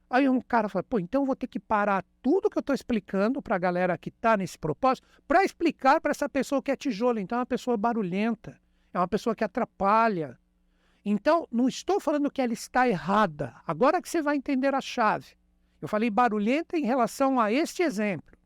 Aí 0.10 0.28
um 0.28 0.42
cara 0.42 0.68
fala, 0.68 0.84
pô, 0.84 1.00
então 1.00 1.26
vou 1.26 1.38
ter 1.38 1.48
que 1.48 1.60
parar 1.60 2.04
tudo 2.22 2.50
que 2.50 2.58
eu 2.58 2.62
estou 2.62 2.76
explicando 2.76 3.42
para 3.42 3.56
a 3.56 3.60
galera 3.60 3.98
que 3.98 4.10
está 4.10 4.36
nesse 4.36 4.60
propósito, 4.60 5.08
para 5.26 5.46
explicar 5.46 6.02
para 6.02 6.12
essa 6.12 6.28
pessoa 6.28 6.60
o 6.60 6.62
que 6.62 6.72
é 6.72 6.76
tijolo. 6.76 7.20
Então 7.20 7.38
é 7.38 7.40
uma 7.40 7.46
pessoa 7.46 7.78
barulhenta, 7.78 8.60
é 8.94 9.00
uma 9.00 9.08
pessoa 9.08 9.36
que 9.36 9.44
atrapalha. 9.44 10.38
Então, 11.04 11.48
não 11.52 11.68
estou 11.68 12.00
falando 12.00 12.32
que 12.32 12.42
ela 12.42 12.54
está 12.54 12.88
errada. 12.88 13.56
Agora 13.68 14.02
que 14.02 14.10
você 14.10 14.22
vai 14.22 14.38
entender 14.38 14.74
a 14.74 14.82
chave. 14.82 15.36
Eu 15.82 15.88
falei 15.88 16.10
barulhenta 16.10 16.78
em 16.78 16.86
relação 16.86 17.40
a 17.40 17.52
este 17.52 17.84
exemplo. 17.84 18.38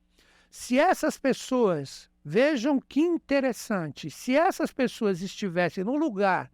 Se 0.49 0.79
essas 0.79 1.19
pessoas, 1.19 2.09
vejam 2.23 2.79
que 2.79 3.01
interessante, 3.01 4.09
se 4.09 4.35
essas 4.35 4.71
pessoas 4.71 5.21
estivessem 5.21 5.83
no 5.83 5.95
lugar 5.95 6.51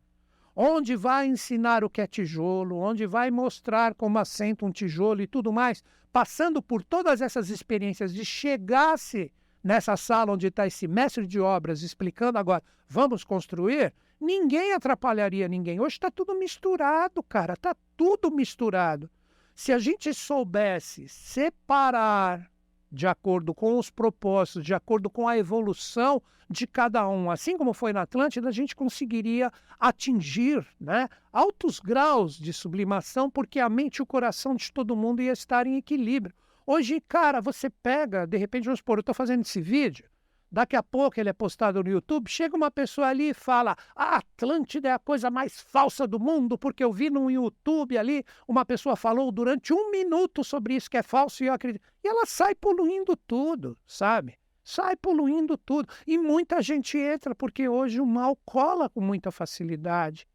onde 0.55 0.95
vai 0.95 1.25
ensinar 1.27 1.83
o 1.83 1.89
que 1.89 2.01
é 2.01 2.07
tijolo, 2.07 2.77
onde 2.77 3.05
vai 3.05 3.31
mostrar 3.31 3.95
como 3.95 4.19
assenta 4.19 4.65
um 4.65 4.71
tijolo 4.71 5.21
e 5.21 5.27
tudo 5.27 5.51
mais, 5.51 5.83
passando 6.11 6.61
por 6.61 6.83
todas 6.83 7.21
essas 7.21 7.49
experiências 7.49 8.13
de 8.13 8.23
chegasse 8.23 9.31
nessa 9.63 9.95
sala 9.95 10.33
onde 10.33 10.47
está 10.47 10.67
esse 10.67 10.87
mestre 10.87 11.25
de 11.25 11.39
obras 11.39 11.81
explicando 11.81 12.37
agora, 12.37 12.63
vamos 12.87 13.23
construir, 13.23 13.93
ninguém 14.19 14.73
atrapalharia 14.73 15.47
ninguém. 15.47 15.79
Hoje 15.79 15.95
está 15.95 16.11
tudo 16.11 16.35
misturado, 16.35 17.23
cara, 17.23 17.53
está 17.53 17.75
tudo 17.95 18.29
misturado. 18.29 19.09
Se 19.55 19.71
a 19.71 19.79
gente 19.79 20.13
soubesse 20.13 21.07
separar 21.07 22.51
de 22.91 23.07
acordo 23.07 23.55
com 23.55 23.79
os 23.79 23.89
propósitos, 23.89 24.63
de 24.63 24.73
acordo 24.73 25.09
com 25.09 25.27
a 25.27 25.37
evolução 25.37 26.21
de 26.49 26.67
cada 26.67 27.07
um. 27.09 27.31
Assim 27.31 27.57
como 27.57 27.73
foi 27.73 27.91
na 27.91 28.03
Atlântida, 28.03 28.49
a 28.49 28.51
gente 28.51 28.75
conseguiria 28.75 29.51
atingir 29.79 30.65
né, 30.79 31.09
altos 31.31 31.79
graus 31.79 32.35
de 32.35 32.53
sublimação, 32.53 33.29
porque 33.29 33.59
a 33.59 33.67
mente 33.67 33.97
e 33.97 34.01
o 34.03 34.05
coração 34.05 34.55
de 34.55 34.71
todo 34.71 34.95
mundo 34.95 35.21
ia 35.21 35.31
estar 35.31 35.65
em 35.65 35.77
equilíbrio. 35.77 36.35
Hoje, 36.65 37.01
cara, 37.01 37.41
você 37.41 37.69
pega, 37.69 38.25
de 38.25 38.37
repente, 38.37 38.65
vamos 38.65 38.79
supor, 38.79 38.97
eu 38.97 39.01
estou 39.01 39.13
fazendo 39.13 39.41
esse 39.41 39.61
vídeo, 39.61 40.05
daqui 40.53 40.75
a 40.75 40.83
pouco 40.83 41.19
ele 41.19 41.29
é 41.29 41.33
postado 41.33 41.83
no 41.83 41.89
YouTube, 41.89 42.29
chega 42.29 42.55
uma 42.55 42.69
pessoa 42.69 43.07
ali 43.07 43.31
e 43.31 43.33
fala: 43.33 43.75
a 43.95 44.17
Atlântida 44.17 44.89
é 44.89 44.93
a 44.93 44.99
coisa 44.99 45.31
mais 45.31 45.59
falsa 45.59 46.07
do 46.07 46.19
mundo, 46.19 46.57
porque 46.57 46.83
eu 46.83 46.93
vi 46.93 47.09
no 47.09 47.29
YouTube 47.29 47.97
ali, 47.97 48.23
uma 48.47 48.63
pessoa 48.63 48.95
falou 48.95 49.31
durante 49.31 49.73
um 49.73 49.91
minuto 49.91 50.43
sobre 50.43 50.75
isso 50.75 50.89
que 50.89 50.97
é 50.97 51.03
falso 51.03 51.43
e 51.43 51.47
eu 51.47 51.53
acredito. 51.53 51.81
E 52.03 52.07
ela 52.07 52.25
sai 52.25 52.53
poluindo 52.53 53.17
tudo, 53.17 53.77
sabe? 53.85 54.37
Sai 54.63 54.95
poluindo 54.95 55.57
tudo. 55.57 55.89
E 56.07 56.17
muita 56.17 56.61
gente 56.61 56.97
entra, 56.97 57.35
porque 57.35 57.67
hoje 57.67 57.99
o 57.99 58.05
mal 58.05 58.37
cola 58.45 58.89
com 58.89 59.01
muita 59.01 59.31
facilidade. 59.31 60.25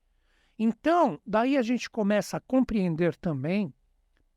Então, 0.59 1.19
daí 1.25 1.57
a 1.57 1.63
gente 1.63 1.89
começa 1.89 2.37
a 2.37 2.41
compreender 2.41 3.15
também 3.17 3.73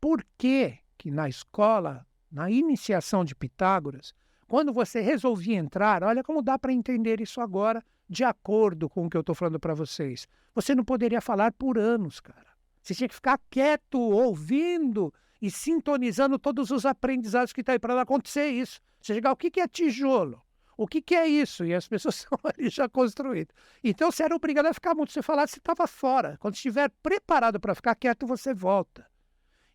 por 0.00 0.24
que, 0.38 0.78
que 1.02 1.10
na 1.10 1.28
escola, 1.28 2.06
na 2.30 2.48
iniciação 2.48 3.24
de 3.24 3.34
Pitágoras, 3.34 4.14
quando 4.46 4.72
você 4.72 5.00
resolvia 5.00 5.56
entrar, 5.58 6.04
olha 6.04 6.22
como 6.22 6.40
dá 6.40 6.56
para 6.56 6.72
entender 6.72 7.20
isso 7.20 7.40
agora, 7.40 7.84
de 8.08 8.22
acordo 8.22 8.88
com 8.88 9.06
o 9.06 9.10
que 9.10 9.16
eu 9.16 9.22
estou 9.22 9.34
falando 9.34 9.58
para 9.58 9.74
vocês. 9.74 10.28
Você 10.54 10.76
não 10.76 10.84
poderia 10.84 11.20
falar 11.20 11.50
por 11.50 11.76
anos, 11.76 12.20
cara. 12.20 12.52
Você 12.80 12.94
tinha 12.94 13.08
que 13.08 13.16
ficar 13.16 13.40
quieto, 13.50 13.98
ouvindo 13.98 15.12
e 15.40 15.50
sintonizando 15.50 16.38
todos 16.38 16.70
os 16.70 16.86
aprendizados 16.86 17.52
que 17.52 17.62
está 17.62 17.72
aí 17.72 17.80
para 17.80 18.00
acontecer 18.00 18.46
isso. 18.46 18.80
Você 19.00 19.14
chegar, 19.14 19.32
o 19.32 19.36
que, 19.36 19.50
que 19.50 19.60
é 19.60 19.66
tijolo? 19.66 20.40
O 20.76 20.86
que, 20.86 21.02
que 21.02 21.16
é 21.16 21.26
isso? 21.26 21.64
E 21.64 21.74
as 21.74 21.88
pessoas 21.88 22.14
estão 22.22 22.38
ali 22.44 22.70
já 22.70 22.88
construídas. 22.88 23.56
Então 23.82 24.12
você 24.12 24.22
era 24.22 24.36
obrigado 24.36 24.66
a 24.66 24.72
ficar 24.72 24.94
muito. 24.94 25.10
Você 25.12 25.20
falasse, 25.20 25.54
você 25.54 25.58
estava 25.58 25.88
fora. 25.88 26.36
Quando 26.38 26.54
estiver 26.54 26.88
preparado 27.02 27.58
para 27.58 27.74
ficar 27.74 27.96
quieto, 27.96 28.24
você 28.24 28.54
volta. 28.54 29.10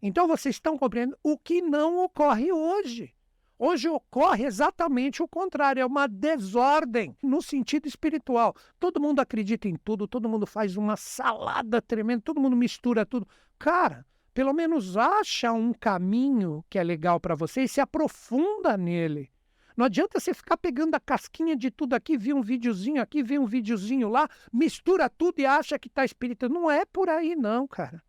Então 0.02 0.28
vocês 0.28 0.56
estão 0.56 0.78
compreendendo 0.78 1.18
o 1.24 1.38
que 1.38 1.62
não 1.62 2.04
ocorre 2.04 2.52
hoje. 2.52 3.14
Hoje 3.60 3.90
ocorre 3.90 4.46
exatamente 4.46 5.24
o 5.24 5.28
contrário, 5.28 5.82
é 5.82 5.86
uma 5.86 6.08
desordem 6.08 7.18
no 7.24 7.42
sentido 7.42 7.88
espiritual. 7.88 8.56
Todo 8.80 9.02
mundo 9.02 9.20
acredita 9.20 9.68
em 9.68 9.76
tudo, 9.76 10.08
todo 10.08 10.30
mundo 10.30 10.46
faz 10.46 10.78
uma 10.78 10.96
salada 10.96 11.82
tremenda, 11.82 12.22
todo 12.22 12.40
mundo 12.40 12.56
mistura 12.56 13.04
tudo. 13.04 13.28
Cara, 13.58 14.06
pelo 14.32 14.54
menos 14.54 14.96
acha 14.96 15.52
um 15.52 15.74
caminho 15.74 16.64
que 16.70 16.78
é 16.78 16.84
legal 16.84 17.20
para 17.20 17.34
você 17.34 17.64
e 17.64 17.68
se 17.68 17.82
aprofunda 17.82 18.78
nele. 18.78 19.32
Não 19.76 19.86
adianta 19.86 20.20
você 20.20 20.34
ficar 20.34 20.58
pegando 20.58 20.94
a 20.94 21.00
casquinha 21.00 21.56
de 21.56 21.72
tudo 21.72 21.96
aqui, 21.96 22.16
vir 22.16 22.36
um 22.36 22.42
videozinho 22.42 23.02
aqui, 23.02 23.24
vir 23.24 23.40
um 23.40 23.46
videozinho 23.46 24.08
lá, 24.08 24.30
mistura 24.54 25.10
tudo 25.10 25.40
e 25.40 25.46
acha 25.48 25.80
que 25.80 25.88
está 25.88 26.06
espírita. 26.06 26.48
Não 26.48 26.70
é 26.70 26.86
por 26.86 27.10
aí, 27.10 27.36
não, 27.36 27.68
cara. 27.68 28.04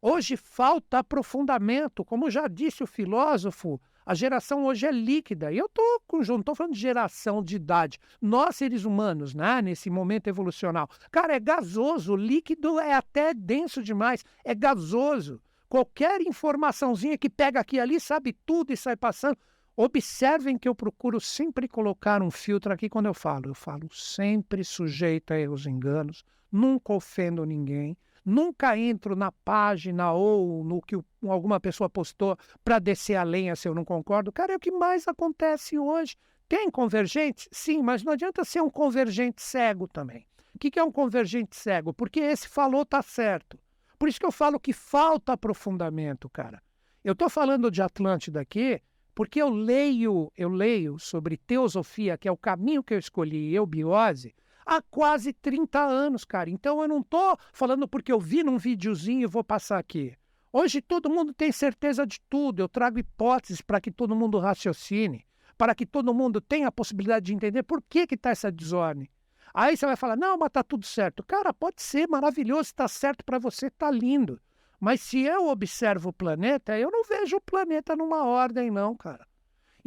Hoje 0.00 0.36
falta 0.36 1.00
aprofundamento. 1.00 2.04
Como 2.04 2.30
já 2.30 2.46
disse 2.46 2.82
o 2.82 2.86
filósofo, 2.86 3.80
a 4.06 4.14
geração 4.14 4.64
hoje 4.64 4.86
é 4.86 4.92
líquida. 4.92 5.52
E 5.52 5.58
eu 5.58 5.66
estou 5.66 6.02
com 6.06 6.20
estou 6.22 6.54
falando 6.54 6.72
de 6.72 6.80
geração 6.80 7.42
de 7.42 7.56
idade. 7.56 7.98
Nós, 8.22 8.56
seres 8.56 8.84
humanos, 8.84 9.34
né, 9.34 9.60
nesse 9.60 9.90
momento 9.90 10.28
evolucional. 10.28 10.88
Cara, 11.10 11.34
é 11.34 11.40
gasoso. 11.40 12.14
Líquido 12.14 12.78
é 12.78 12.94
até 12.94 13.34
denso 13.34 13.82
demais. 13.82 14.24
É 14.44 14.54
gasoso. 14.54 15.40
Qualquer 15.68 16.22
informaçãozinha 16.22 17.18
que 17.18 17.28
pega 17.28 17.60
aqui 17.60 17.76
e 17.76 17.80
ali, 17.80 18.00
sabe 18.00 18.32
tudo 18.46 18.72
e 18.72 18.76
sai 18.76 18.96
passando. 18.96 19.36
Observem 19.76 20.56
que 20.58 20.68
eu 20.68 20.74
procuro 20.74 21.20
sempre 21.20 21.68
colocar 21.68 22.22
um 22.22 22.30
filtro 22.30 22.72
aqui 22.72 22.88
quando 22.88 23.06
eu 23.06 23.14
falo. 23.14 23.50
Eu 23.50 23.54
falo 23.54 23.92
sempre 23.92 24.64
sujeito 24.64 25.32
a 25.32 25.38
erros 25.38 25.66
e 25.66 25.70
enganos, 25.70 26.24
nunca 26.50 26.92
ofendo 26.92 27.44
ninguém, 27.44 27.96
nunca 28.28 28.76
entro 28.76 29.16
na 29.16 29.32
página 29.32 30.12
ou 30.12 30.62
no 30.62 30.82
que 30.82 30.96
alguma 31.26 31.58
pessoa 31.58 31.88
postou 31.88 32.36
para 32.62 32.78
descer 32.78 33.16
a 33.16 33.22
lenha 33.22 33.56
se 33.56 33.66
eu 33.66 33.74
não 33.74 33.84
concordo. 33.84 34.30
Cara, 34.30 34.52
é 34.52 34.56
o 34.56 34.60
que 34.60 34.70
mais 34.70 35.08
acontece 35.08 35.78
hoje. 35.78 36.14
Tem 36.46 36.70
convergente? 36.70 37.48
Sim, 37.50 37.82
mas 37.82 38.02
não 38.04 38.12
adianta 38.12 38.44
ser 38.44 38.60
um 38.60 38.70
convergente 38.70 39.40
cego 39.40 39.88
também. 39.88 40.26
O 40.54 40.58
que 40.58 40.78
é 40.78 40.84
um 40.84 40.92
convergente 40.92 41.56
cego? 41.56 41.94
Porque 41.94 42.20
esse 42.20 42.48
falou 42.48 42.84
tá 42.84 43.00
certo. 43.00 43.58
Por 43.98 44.08
isso 44.08 44.20
que 44.20 44.26
eu 44.26 44.32
falo 44.32 44.60
que 44.60 44.72
falta 44.72 45.32
aprofundamento, 45.32 46.28
cara. 46.28 46.62
Eu 47.02 47.12
estou 47.12 47.30
falando 47.30 47.70
de 47.70 47.80
Atlântida 47.80 48.40
aqui 48.40 48.80
porque 49.14 49.40
eu 49.40 49.48
leio, 49.48 50.30
eu 50.36 50.48
leio 50.48 50.98
sobre 50.98 51.36
teosofia, 51.36 52.16
que 52.16 52.28
é 52.28 52.32
o 52.32 52.36
caminho 52.36 52.84
que 52.84 52.94
eu 52.94 52.98
escolhi, 52.98 53.52
eubiose, 53.54 54.34
há 54.68 54.82
quase 54.82 55.32
30 55.32 55.80
anos, 55.80 56.26
cara. 56.26 56.50
Então 56.50 56.82
eu 56.82 56.88
não 56.88 57.00
estou 57.00 57.38
falando 57.54 57.88
porque 57.88 58.12
eu 58.12 58.20
vi 58.20 58.44
num 58.44 58.58
videozinho 58.58 59.22
e 59.22 59.26
vou 59.26 59.42
passar 59.42 59.78
aqui. 59.78 60.14
Hoje 60.52 60.82
todo 60.82 61.08
mundo 61.08 61.32
tem 61.32 61.50
certeza 61.50 62.06
de 62.06 62.20
tudo. 62.28 62.60
Eu 62.60 62.68
trago 62.68 62.98
hipóteses 62.98 63.62
para 63.62 63.80
que 63.80 63.90
todo 63.90 64.14
mundo 64.14 64.38
raciocine, 64.38 65.24
para 65.56 65.74
que 65.74 65.86
todo 65.86 66.12
mundo 66.12 66.40
tenha 66.40 66.68
a 66.68 66.72
possibilidade 66.72 67.26
de 67.26 67.34
entender 67.34 67.62
por 67.62 67.82
que 67.82 68.06
está 68.10 68.30
essa 68.30 68.52
desordem. 68.52 69.08
Aí 69.54 69.76
você 69.76 69.86
vai 69.86 69.96
falar, 69.96 70.16
não, 70.16 70.36
mas 70.36 70.48
está 70.48 70.62
tudo 70.62 70.84
certo. 70.84 71.24
Cara, 71.24 71.54
pode 71.54 71.82
ser 71.82 72.06
maravilhoso, 72.06 72.62
está 72.62 72.86
certo 72.86 73.24
para 73.24 73.38
você, 73.38 73.68
está 73.68 73.90
lindo. 73.90 74.38
Mas 74.78 75.00
se 75.00 75.20
eu 75.22 75.48
observo 75.48 76.10
o 76.10 76.12
planeta, 76.12 76.78
eu 76.78 76.90
não 76.90 77.02
vejo 77.02 77.36
o 77.38 77.40
planeta 77.40 77.96
numa 77.96 78.24
ordem, 78.24 78.70
não, 78.70 78.94
cara. 78.94 79.26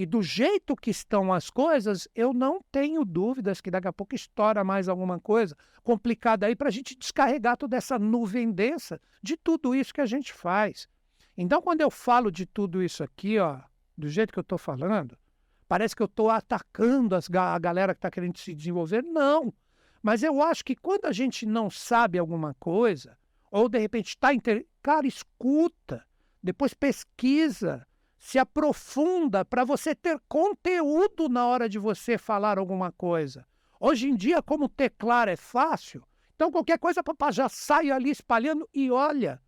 E 0.01 0.05
do 0.07 0.19
jeito 0.23 0.75
que 0.75 0.89
estão 0.89 1.31
as 1.31 1.51
coisas, 1.51 2.07
eu 2.15 2.33
não 2.33 2.59
tenho 2.71 3.05
dúvidas 3.05 3.61
que 3.61 3.69
daqui 3.69 3.87
a 3.87 3.93
pouco 3.93 4.15
estoura 4.15 4.63
mais 4.63 4.89
alguma 4.89 5.19
coisa 5.19 5.55
complicada 5.83 6.47
aí 6.47 6.55
para 6.55 6.69
a 6.69 6.71
gente 6.71 6.97
descarregar 6.97 7.55
toda 7.55 7.77
essa 7.77 7.99
nuvem 7.99 8.51
densa 8.51 8.99
de 9.21 9.37
tudo 9.37 9.75
isso 9.75 9.93
que 9.93 10.01
a 10.01 10.07
gente 10.07 10.33
faz. 10.33 10.87
Então, 11.37 11.61
quando 11.61 11.81
eu 11.81 11.91
falo 11.91 12.31
de 12.31 12.47
tudo 12.47 12.81
isso 12.81 13.03
aqui, 13.03 13.37
ó, 13.37 13.59
do 13.95 14.09
jeito 14.09 14.33
que 14.33 14.39
eu 14.39 14.41
estou 14.41 14.57
falando, 14.57 15.15
parece 15.67 15.95
que 15.95 16.01
eu 16.01 16.07
estou 16.07 16.31
atacando 16.31 17.15
as, 17.15 17.29
a 17.29 17.59
galera 17.59 17.93
que 17.93 17.99
está 17.99 18.09
querendo 18.09 18.39
se 18.39 18.55
desenvolver. 18.55 19.03
Não. 19.03 19.53
Mas 20.01 20.23
eu 20.23 20.41
acho 20.41 20.65
que 20.65 20.75
quando 20.75 21.05
a 21.05 21.11
gente 21.11 21.45
não 21.45 21.69
sabe 21.69 22.17
alguma 22.17 22.55
coisa, 22.55 23.15
ou 23.51 23.69
de 23.69 23.77
repente 23.77 24.07
está. 24.07 24.33
Inter... 24.33 24.65
Cara, 24.81 25.05
escuta, 25.05 26.03
depois 26.41 26.73
pesquisa, 26.73 27.85
se 28.21 28.37
aprofunda 28.37 29.43
para 29.43 29.65
você 29.65 29.95
ter 29.95 30.21
conteúdo 30.29 31.27
na 31.27 31.47
hora 31.47 31.67
de 31.67 31.79
você 31.79 32.19
falar 32.19 32.59
alguma 32.59 32.91
coisa. 32.91 33.43
Hoje 33.79 34.07
em 34.07 34.15
dia, 34.15 34.43
como 34.43 34.69
teclar 34.69 35.27
é 35.27 35.35
fácil, 35.35 36.03
então 36.35 36.51
qualquer 36.51 36.77
coisa 36.77 37.03
papá 37.03 37.31
já 37.31 37.49
sai 37.49 37.89
ali 37.89 38.11
espalhando 38.11 38.69
e 38.71 38.91
olha. 38.91 39.41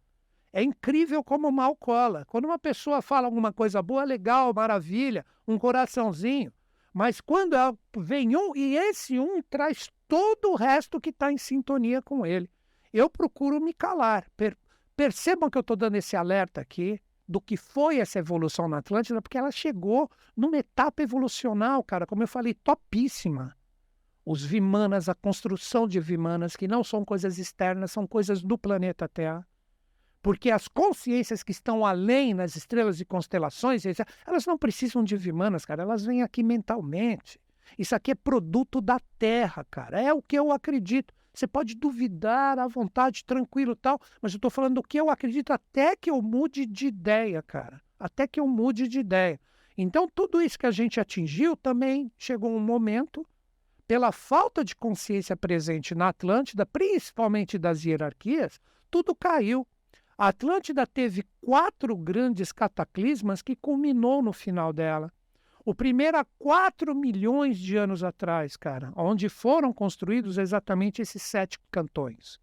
É 0.52 0.64
incrível 0.64 1.24
como 1.24 1.52
mal 1.52 1.76
cola. 1.76 2.26
Quando 2.26 2.46
uma 2.46 2.58
pessoa 2.58 3.00
fala 3.00 3.28
alguma 3.28 3.54
coisa 3.54 3.80
boa, 3.80 4.04
legal, 4.04 4.52
maravilha, 4.54 5.24
um 5.48 5.60
coraçãozinho. 5.60 6.52
Mas 6.92 7.22
quando 7.22 7.56
vem 7.98 8.36
um 8.36 8.56
e 8.56 8.76
esse 8.76 9.20
um 9.20 9.42
traz 9.44 9.88
todo 10.08 10.52
o 10.52 10.56
resto 10.56 11.00
que 11.00 11.12
está 11.12 11.32
em 11.32 11.38
sintonia 11.38 12.02
com 12.02 12.26
ele 12.26 12.50
eu 12.92 13.10
procuro 13.10 13.60
me 13.60 13.74
calar. 13.74 14.30
Per 14.38 14.56
percebam 14.96 15.50
que 15.50 15.58
eu 15.58 15.62
estou 15.62 15.76
dando 15.76 15.96
esse 15.96 16.16
alerta 16.16 16.62
aqui 16.62 17.02
do 17.34 17.42
que 17.42 17.58
foi 17.58 17.98
essa 17.98 18.20
evolução 18.20 18.68
na 18.68 18.78
Atlântida, 18.78 19.20
porque 19.20 19.40
ela 19.40 19.50
chegou 19.50 20.08
numa 20.38 20.58
etapa 20.58 21.02
evolucional, 21.02 21.84
cara, 21.84 22.06
como 22.06 22.22
eu 22.22 22.28
falei, 22.28 22.54
topíssima. 22.54 23.58
Os 24.24 24.46
Vimanas, 24.46 25.10
a 25.10 25.16
construção 25.16 25.88
de 25.88 26.00
Vimanas, 26.00 26.56
que 26.56 26.68
não 26.68 26.84
são 26.84 27.04
coisas 27.04 27.40
externas, 27.40 27.92
são 27.92 28.06
coisas 28.06 28.44
do 28.44 28.56
planeta 28.56 29.10
Terra. 29.10 29.48
Porque 30.22 30.52
as 30.52 30.68
consciências 30.68 31.42
que 31.42 31.52
estão 31.52 31.84
além 31.84 32.36
nas 32.36 32.56
estrelas 32.56 33.02
e 33.02 33.06
constelações, 33.06 33.84
elas 34.28 34.46
não 34.46 34.56
precisam 34.56 35.04
de 35.04 35.18
Vimanas, 35.18 35.66
cara, 35.66 35.82
elas 35.82 36.06
vêm 36.06 36.22
aqui 36.22 36.44
mentalmente. 36.44 37.42
Isso 37.80 37.96
aqui 37.96 38.12
é 38.12 38.16
produto 38.16 38.80
da 38.80 39.00
Terra, 39.18 39.66
cara. 39.72 40.00
É 40.00 40.14
o 40.14 40.22
que 40.22 40.38
eu 40.38 40.52
acredito. 40.52 41.12
Você 41.34 41.48
pode 41.48 41.76
duvidar 41.76 42.60
à 42.60 42.68
vontade, 42.68 43.26
tranquilo 43.26 43.76
tal, 43.76 44.00
mas 44.22 44.34
eu 44.34 44.38
estou 44.38 44.52
falando 44.52 44.76
do 44.76 44.84
que 44.84 45.00
eu 45.00 45.10
acredito 45.10 45.52
até 45.52 45.96
que 45.96 46.12
eu 46.12 46.22
mude 46.22 46.66
de 46.66 46.88
ideia, 46.88 47.42
cara. 47.42 47.82
Até 48.00 48.28
que 48.28 48.40
eu 48.40 48.48
mude 48.48 48.88
de 48.88 49.00
ideia. 49.00 49.40
Então, 49.76 50.08
tudo 50.08 50.42
isso 50.42 50.60
que 50.60 50.68
a 50.68 50.72
gente 50.72 51.00
atingiu 51.00 51.56
também 51.56 52.12
chegou 52.18 52.56
um 52.56 52.60
momento, 52.60 53.26
pela 53.88 54.12
falta 54.12 54.64
de 54.64 54.76
consciência 54.76 55.36
presente 55.36 55.96
na 55.96 56.10
Atlântida, 56.10 56.66
principalmente 56.66 57.58
das 57.58 57.84
hierarquias, 57.84 58.60
tudo 58.92 59.16
caiu. 59.16 59.68
A 60.16 60.28
Atlântida 60.28 60.86
teve 60.86 61.24
quatro 61.42 61.98
grandes 61.98 62.52
cataclismas 62.52 63.42
que 63.42 63.56
culminou 63.56 64.22
no 64.22 64.32
final 64.32 64.72
dela. 64.72 65.12
O 65.66 65.74
primeiro 65.74 66.18
há 66.18 66.26
4 66.38 66.94
milhões 66.94 67.58
de 67.58 67.78
anos 67.78 68.04
atrás, 68.04 68.58
cara, 68.58 68.92
onde 68.98 69.30
foram 69.30 69.72
construídos 69.72 70.38
exatamente 70.38 71.02
esses 71.02 71.22
sete 71.22 71.58
cantões. 71.72 72.38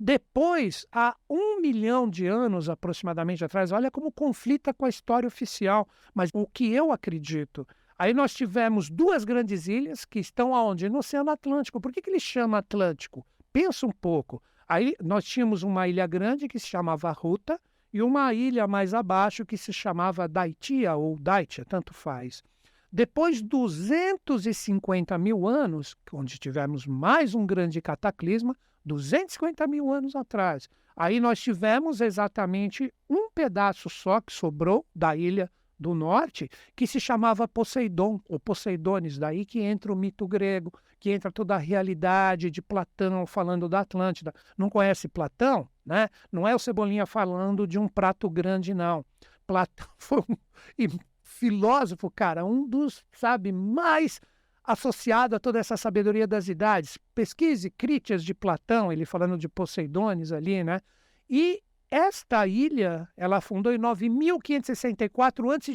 Depois, 0.00 0.86
há 0.90 1.14
um 1.28 1.60
milhão 1.60 2.08
de 2.08 2.26
anos 2.26 2.70
aproximadamente 2.70 3.44
atrás, 3.44 3.70
olha 3.70 3.90
como 3.90 4.10
conflita 4.10 4.72
com 4.72 4.86
a 4.86 4.88
história 4.88 5.26
oficial, 5.26 5.86
mas 6.14 6.30
o 6.32 6.46
que 6.46 6.72
eu 6.72 6.90
acredito. 6.90 7.68
Aí 7.98 8.14
nós 8.14 8.32
tivemos 8.32 8.88
duas 8.88 9.24
grandes 9.24 9.68
ilhas 9.68 10.04
que 10.06 10.18
estão 10.18 10.54
aonde? 10.54 10.88
No 10.88 10.98
Oceano 10.98 11.30
Atlântico. 11.30 11.80
Por 11.80 11.92
que, 11.92 12.00
que 12.00 12.10
ele 12.10 12.18
chama 12.18 12.58
Atlântico? 12.58 13.24
Pensa 13.52 13.86
um 13.86 13.92
pouco. 13.92 14.42
Aí 14.66 14.96
nós 15.00 15.24
tínhamos 15.24 15.62
uma 15.62 15.86
ilha 15.86 16.06
grande 16.06 16.48
que 16.48 16.58
se 16.58 16.66
chamava 16.66 17.12
Ruta, 17.12 17.60
e 17.92 18.00
uma 18.00 18.32
ilha 18.32 18.66
mais 18.66 18.94
abaixo 18.94 19.44
que 19.44 19.56
se 19.56 19.72
chamava 19.72 20.26
Daitia 20.26 20.94
ou 20.94 21.18
Daitia, 21.18 21.64
tanto 21.64 21.92
faz. 21.92 22.42
Depois 22.90 23.36
de 23.36 23.44
250 23.44 25.16
mil 25.18 25.46
anos, 25.46 25.96
onde 26.12 26.38
tivemos 26.38 26.86
mais 26.86 27.34
um 27.34 27.46
grande 27.46 27.80
cataclisma, 27.80 28.56
250 28.84 29.66
mil 29.66 29.92
anos 29.92 30.16
atrás, 30.16 30.68
aí 30.96 31.20
nós 31.20 31.40
tivemos 31.40 32.00
exatamente 32.00 32.92
um 33.08 33.30
pedaço 33.30 33.88
só 33.88 34.20
que 34.20 34.32
sobrou 34.32 34.84
da 34.94 35.16
ilha 35.16 35.50
do 35.82 35.94
norte, 35.94 36.48
que 36.74 36.86
se 36.86 36.98
chamava 36.98 37.46
Poseidon, 37.46 38.20
ou 38.28 38.40
Poseidones, 38.40 39.18
daí 39.18 39.44
que 39.44 39.60
entra 39.60 39.92
o 39.92 39.96
mito 39.96 40.26
grego, 40.26 40.72
que 40.98 41.10
entra 41.10 41.30
toda 41.30 41.56
a 41.56 41.58
realidade 41.58 42.50
de 42.50 42.62
Platão 42.62 43.26
falando 43.26 43.68
da 43.68 43.80
Atlântida. 43.80 44.32
Não 44.56 44.70
conhece 44.70 45.08
Platão? 45.08 45.68
Né? 45.84 46.08
Não 46.30 46.46
é 46.46 46.54
o 46.54 46.58
Cebolinha 46.58 47.04
falando 47.04 47.66
de 47.66 47.78
um 47.78 47.88
prato 47.88 48.30
grande, 48.30 48.72
não. 48.72 49.04
Platão 49.46 49.88
foi 49.98 50.20
um 50.20 50.98
filósofo, 51.20 52.10
cara, 52.10 52.44
um 52.44 52.66
dos, 52.66 53.04
sabe, 53.12 53.50
mais 53.50 54.20
associado 54.64 55.34
a 55.34 55.40
toda 55.40 55.58
essa 55.58 55.76
sabedoria 55.76 56.26
das 56.26 56.48
idades. 56.48 56.98
Pesquise 57.14 57.68
Críticas 57.68 58.22
de 58.22 58.32
Platão, 58.32 58.92
ele 58.92 59.04
falando 59.04 59.36
de 59.36 59.48
Poseidones 59.48 60.30
ali, 60.30 60.62
né? 60.62 60.80
E 61.28 61.60
esta 61.94 62.46
ilha, 62.46 63.06
ela 63.14 63.38
fundou 63.42 63.70
em 63.70 63.76
9564 63.76 65.50
a.C., 65.50 65.74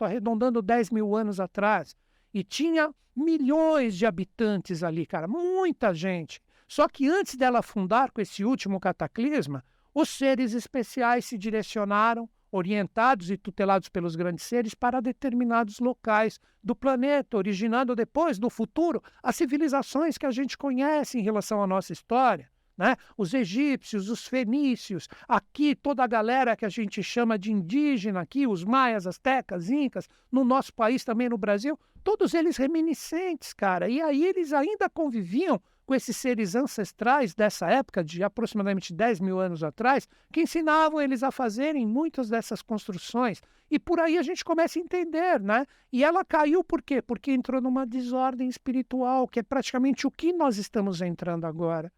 arredondando 0.00 0.62
10 0.62 0.88
mil 0.88 1.14
anos 1.14 1.38
atrás. 1.38 1.94
E 2.32 2.42
tinha 2.42 2.90
milhões 3.14 3.94
de 3.94 4.06
habitantes 4.06 4.82
ali, 4.82 5.04
cara, 5.04 5.28
muita 5.28 5.92
gente. 5.92 6.40
Só 6.66 6.88
que 6.88 7.06
antes 7.06 7.36
dela 7.36 7.60
fundar 7.60 8.10
com 8.12 8.22
esse 8.22 8.46
último 8.46 8.80
cataclisma, 8.80 9.62
os 9.92 10.08
seres 10.08 10.54
especiais 10.54 11.26
se 11.26 11.36
direcionaram 11.36 12.26
orientados 12.50 13.30
e 13.30 13.36
tutelados 13.36 13.90
pelos 13.90 14.16
grandes 14.16 14.46
seres 14.46 14.74
para 14.74 15.02
determinados 15.02 15.80
locais 15.80 16.40
do 16.64 16.74
planeta, 16.74 17.36
originando 17.36 17.94
depois, 17.94 18.38
no 18.38 18.48
futuro, 18.48 19.02
as 19.22 19.36
civilizações 19.36 20.16
que 20.16 20.24
a 20.24 20.30
gente 20.30 20.56
conhece 20.56 21.18
em 21.18 21.22
relação 21.22 21.62
à 21.62 21.66
nossa 21.66 21.92
história. 21.92 22.50
Né? 22.78 22.94
Os 23.16 23.34
egípcios, 23.34 24.08
os 24.08 24.28
fenícios, 24.28 25.08
aqui 25.26 25.74
toda 25.74 26.04
a 26.04 26.06
galera 26.06 26.56
que 26.56 26.64
a 26.64 26.68
gente 26.68 27.02
chama 27.02 27.36
de 27.36 27.50
indígena, 27.50 28.20
aqui 28.20 28.46
os 28.46 28.62
maias, 28.62 29.04
astecas, 29.04 29.68
incas, 29.68 30.08
no 30.30 30.44
nosso 30.44 30.72
país 30.72 31.04
também 31.04 31.28
no 31.28 31.36
Brasil, 31.36 31.76
todos 32.04 32.34
eles 32.34 32.56
reminiscentes, 32.56 33.52
cara. 33.52 33.88
E 33.88 34.00
aí 34.00 34.24
eles 34.24 34.52
ainda 34.52 34.88
conviviam 34.88 35.60
com 35.84 35.94
esses 35.94 36.16
seres 36.16 36.54
ancestrais 36.54 37.34
dessa 37.34 37.66
época, 37.68 38.04
de 38.04 38.22
aproximadamente 38.22 38.92
10 38.92 39.20
mil 39.20 39.40
anos 39.40 39.64
atrás, 39.64 40.06
que 40.30 40.42
ensinavam 40.42 41.00
eles 41.00 41.22
a 41.22 41.32
fazerem 41.32 41.86
muitas 41.86 42.28
dessas 42.28 42.62
construções. 42.62 43.40
E 43.70 43.78
por 43.78 43.98
aí 43.98 44.18
a 44.18 44.22
gente 44.22 44.44
começa 44.44 44.78
a 44.78 44.82
entender, 44.82 45.40
né? 45.40 45.66
E 45.90 46.04
ela 46.04 46.24
caiu 46.24 46.62
por 46.62 46.82
quê? 46.82 47.02
Porque 47.02 47.32
entrou 47.32 47.60
numa 47.60 47.86
desordem 47.86 48.48
espiritual, 48.48 49.26
que 49.26 49.40
é 49.40 49.42
praticamente 49.42 50.06
o 50.06 50.10
que 50.10 50.32
nós 50.32 50.58
estamos 50.58 51.00
entrando 51.00 51.46
agora. 51.46 51.90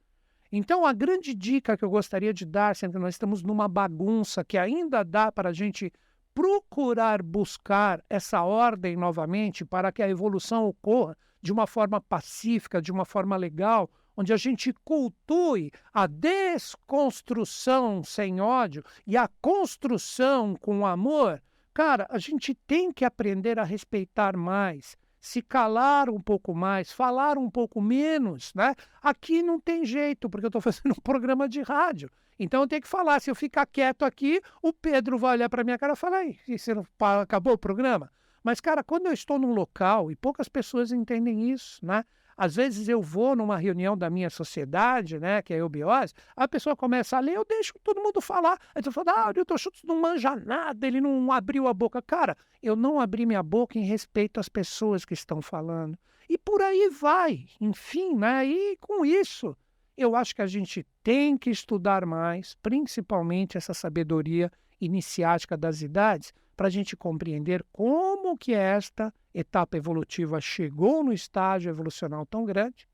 Então, 0.52 0.84
a 0.84 0.92
grande 0.92 1.32
dica 1.32 1.76
que 1.76 1.84
eu 1.84 1.90
gostaria 1.90 2.34
de 2.34 2.44
dar, 2.44 2.74
sempre 2.74 2.98
nós 2.98 3.14
estamos 3.14 3.42
numa 3.42 3.68
bagunça 3.68 4.44
que 4.44 4.58
ainda 4.58 5.04
dá 5.04 5.30
para 5.30 5.50
a 5.50 5.52
gente 5.52 5.92
procurar 6.34 7.22
buscar 7.22 8.02
essa 8.10 8.42
ordem 8.42 8.96
novamente 8.96 9.64
para 9.64 9.92
que 9.92 10.02
a 10.02 10.08
evolução 10.08 10.66
ocorra 10.66 11.16
de 11.40 11.52
uma 11.52 11.66
forma 11.66 12.00
pacífica, 12.00 12.82
de 12.82 12.90
uma 12.90 13.04
forma 13.04 13.36
legal, 13.36 13.88
onde 14.16 14.32
a 14.32 14.36
gente 14.36 14.72
cultue 14.84 15.70
a 15.94 16.06
desconstrução 16.06 18.02
sem 18.02 18.40
ódio 18.40 18.82
e 19.06 19.16
a 19.16 19.28
construção 19.40 20.56
com 20.56 20.84
amor, 20.84 21.40
cara, 21.72 22.06
a 22.10 22.18
gente 22.18 22.54
tem 22.54 22.92
que 22.92 23.04
aprender 23.04 23.58
a 23.58 23.64
respeitar 23.64 24.36
mais, 24.36 24.96
se 25.20 25.42
calar 25.42 26.09
um 26.09 26.20
pouco 26.20 26.54
mais, 26.54 26.90
falar 26.90 27.37
um 27.37 27.50
pouco 27.50 27.80
menos, 27.80 28.52
né? 28.54 28.74
Aqui 29.02 29.42
não 29.42 29.61
tem 29.61 29.85
jeito, 29.85 30.30
porque 30.30 30.46
eu 30.46 30.48
estou 30.48 30.62
fazendo 30.62 30.92
um 30.92 31.02
programa 31.02 31.48
de 31.48 31.61
rádio. 31.61 32.11
Então 32.38 32.62
eu 32.62 32.66
tenho 32.66 32.80
que 32.80 32.88
falar. 32.88 33.20
Se 33.20 33.30
eu 33.30 33.35
ficar 33.35 33.66
quieto 33.66 34.02
aqui, 34.04 34.40
o 34.62 34.72
Pedro 34.72 35.18
vai 35.18 35.33
olhar 35.33 35.50
para 35.50 35.62
minha 35.62 35.78
cara 35.78 35.92
e 35.92 35.96
falar: 35.96 36.24
e 36.24 36.59
você 36.59 36.72
não 36.74 36.87
acabou 37.20 37.52
o 37.52 37.59
programa? 37.59 38.11
Mas, 38.42 38.59
cara, 38.59 38.83
quando 38.83 39.06
eu 39.06 39.12
estou 39.12 39.38
num 39.38 39.52
local, 39.52 40.11
e 40.11 40.16
poucas 40.16 40.48
pessoas 40.48 40.90
entendem 40.90 41.50
isso, 41.50 41.85
né? 41.85 42.04
Às 42.40 42.57
vezes 42.57 42.88
eu 42.88 43.03
vou 43.03 43.37
numa 43.37 43.59
reunião 43.59 43.94
da 43.94 44.09
minha 44.09 44.31
sociedade, 44.31 45.18
né, 45.18 45.42
que 45.42 45.53
é 45.53 45.57
a 45.57 45.59
eubiose, 45.59 46.14
a 46.35 46.48
pessoa 46.48 46.74
começa 46.74 47.18
a 47.18 47.20
ler, 47.20 47.35
eu 47.35 47.44
deixo 47.44 47.74
todo 47.85 48.00
mundo 48.00 48.18
falar. 48.18 48.59
Aí 48.74 48.81
tu 48.81 48.90
fala, 48.90 49.12
ah, 49.12 49.29
o 49.29 49.33
Newton 49.35 49.59
Schultz 49.59 49.83
não 49.85 50.00
manja 50.00 50.35
nada, 50.35 50.87
ele 50.87 51.03
não 51.03 51.31
abriu 51.31 51.68
a 51.68 51.74
boca. 51.74 52.00
Cara, 52.00 52.35
eu 52.62 52.74
não 52.74 52.98
abri 52.98 53.26
minha 53.26 53.42
boca 53.42 53.79
em 53.79 53.83
respeito 53.83 54.40
às 54.40 54.48
pessoas 54.48 55.05
que 55.05 55.12
estão 55.12 55.42
falando. 55.42 55.98
E 56.31 56.38
por 56.38 56.62
aí 56.62 56.88
vai. 56.88 57.44
Enfim, 57.61 58.16
né? 58.16 58.46
E 58.46 58.79
com 58.79 59.05
isso, 59.05 59.55
eu 59.94 60.16
acho 60.16 60.35
que 60.35 60.40
a 60.40 60.46
gente 60.46 60.87
tem 61.03 61.37
que 61.37 61.50
estudar 61.50 62.07
mais, 62.07 62.57
principalmente 62.62 63.59
essa 63.59 63.74
sabedoria 63.74 64.50
iniciática 64.81 65.59
das 65.59 65.83
idades, 65.83 66.33
para 66.57 66.68
a 66.68 66.70
gente 66.70 66.96
compreender 66.96 67.62
como 67.70 68.35
que 68.38 68.55
esta 68.55 69.12
etapa 69.34 69.76
evolutiva 69.76 70.40
chegou 70.40 71.04
no 71.04 71.12
estágio 71.12 71.70
evolucional 71.70 72.26
tão 72.26 72.44
grande, 72.44 72.88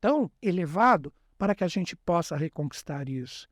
tão 0.00 0.30
elevado, 0.42 1.12
para 1.38 1.54
que 1.54 1.64
a 1.64 1.68
gente 1.68 1.94
possa 1.94 2.36
reconquistar 2.36 3.08
isso. 3.08 3.48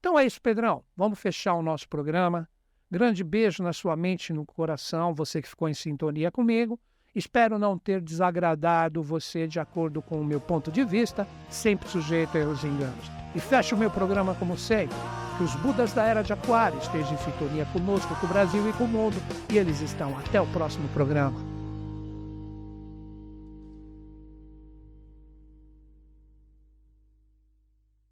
Então 0.00 0.18
é 0.18 0.24
isso, 0.24 0.40
Pedrão. 0.40 0.84
Vamos 0.96 1.18
fechar 1.18 1.54
o 1.54 1.62
nosso 1.62 1.88
programa. 1.88 2.48
Grande 2.90 3.22
beijo 3.22 3.62
na 3.62 3.72
sua 3.72 3.96
mente 3.96 4.30
e 4.30 4.32
no 4.32 4.46
coração, 4.46 5.14
você 5.14 5.42
que 5.42 5.48
ficou 5.48 5.68
em 5.68 5.74
sintonia 5.74 6.30
comigo. 6.30 6.80
Espero 7.14 7.58
não 7.58 7.78
ter 7.78 8.00
desagradado 8.00 9.02
você 9.02 9.46
de 9.46 9.58
acordo 9.58 10.02
com 10.02 10.20
o 10.20 10.24
meu 10.24 10.40
ponto 10.40 10.70
de 10.70 10.84
vista, 10.84 11.26
sempre 11.48 11.88
sujeito 11.88 12.36
a 12.36 12.40
erros 12.40 12.62
e 12.62 12.66
enganos. 12.66 13.10
E 13.34 13.40
fecho 13.40 13.74
o 13.74 13.78
meu 13.78 13.90
programa 13.90 14.34
como 14.34 14.56
sempre 14.56 14.96
que 15.36 15.42
os 15.42 15.54
Budas 15.56 15.92
da 15.92 16.04
Era 16.04 16.22
de 16.22 16.32
Aquário 16.32 16.78
estejam 16.78 17.12
em 17.12 17.18
sintonia 17.18 17.66
conosco, 17.66 18.14
com 18.16 18.26
o 18.26 18.28
Brasil 18.28 18.68
e 18.68 18.72
com 18.72 18.84
o 18.84 18.88
mundo. 18.88 19.16
E 19.52 19.58
eles 19.58 19.80
estão. 19.80 20.16
Até 20.18 20.40
o 20.40 20.46
próximo 20.46 20.88
programa. 20.88 21.55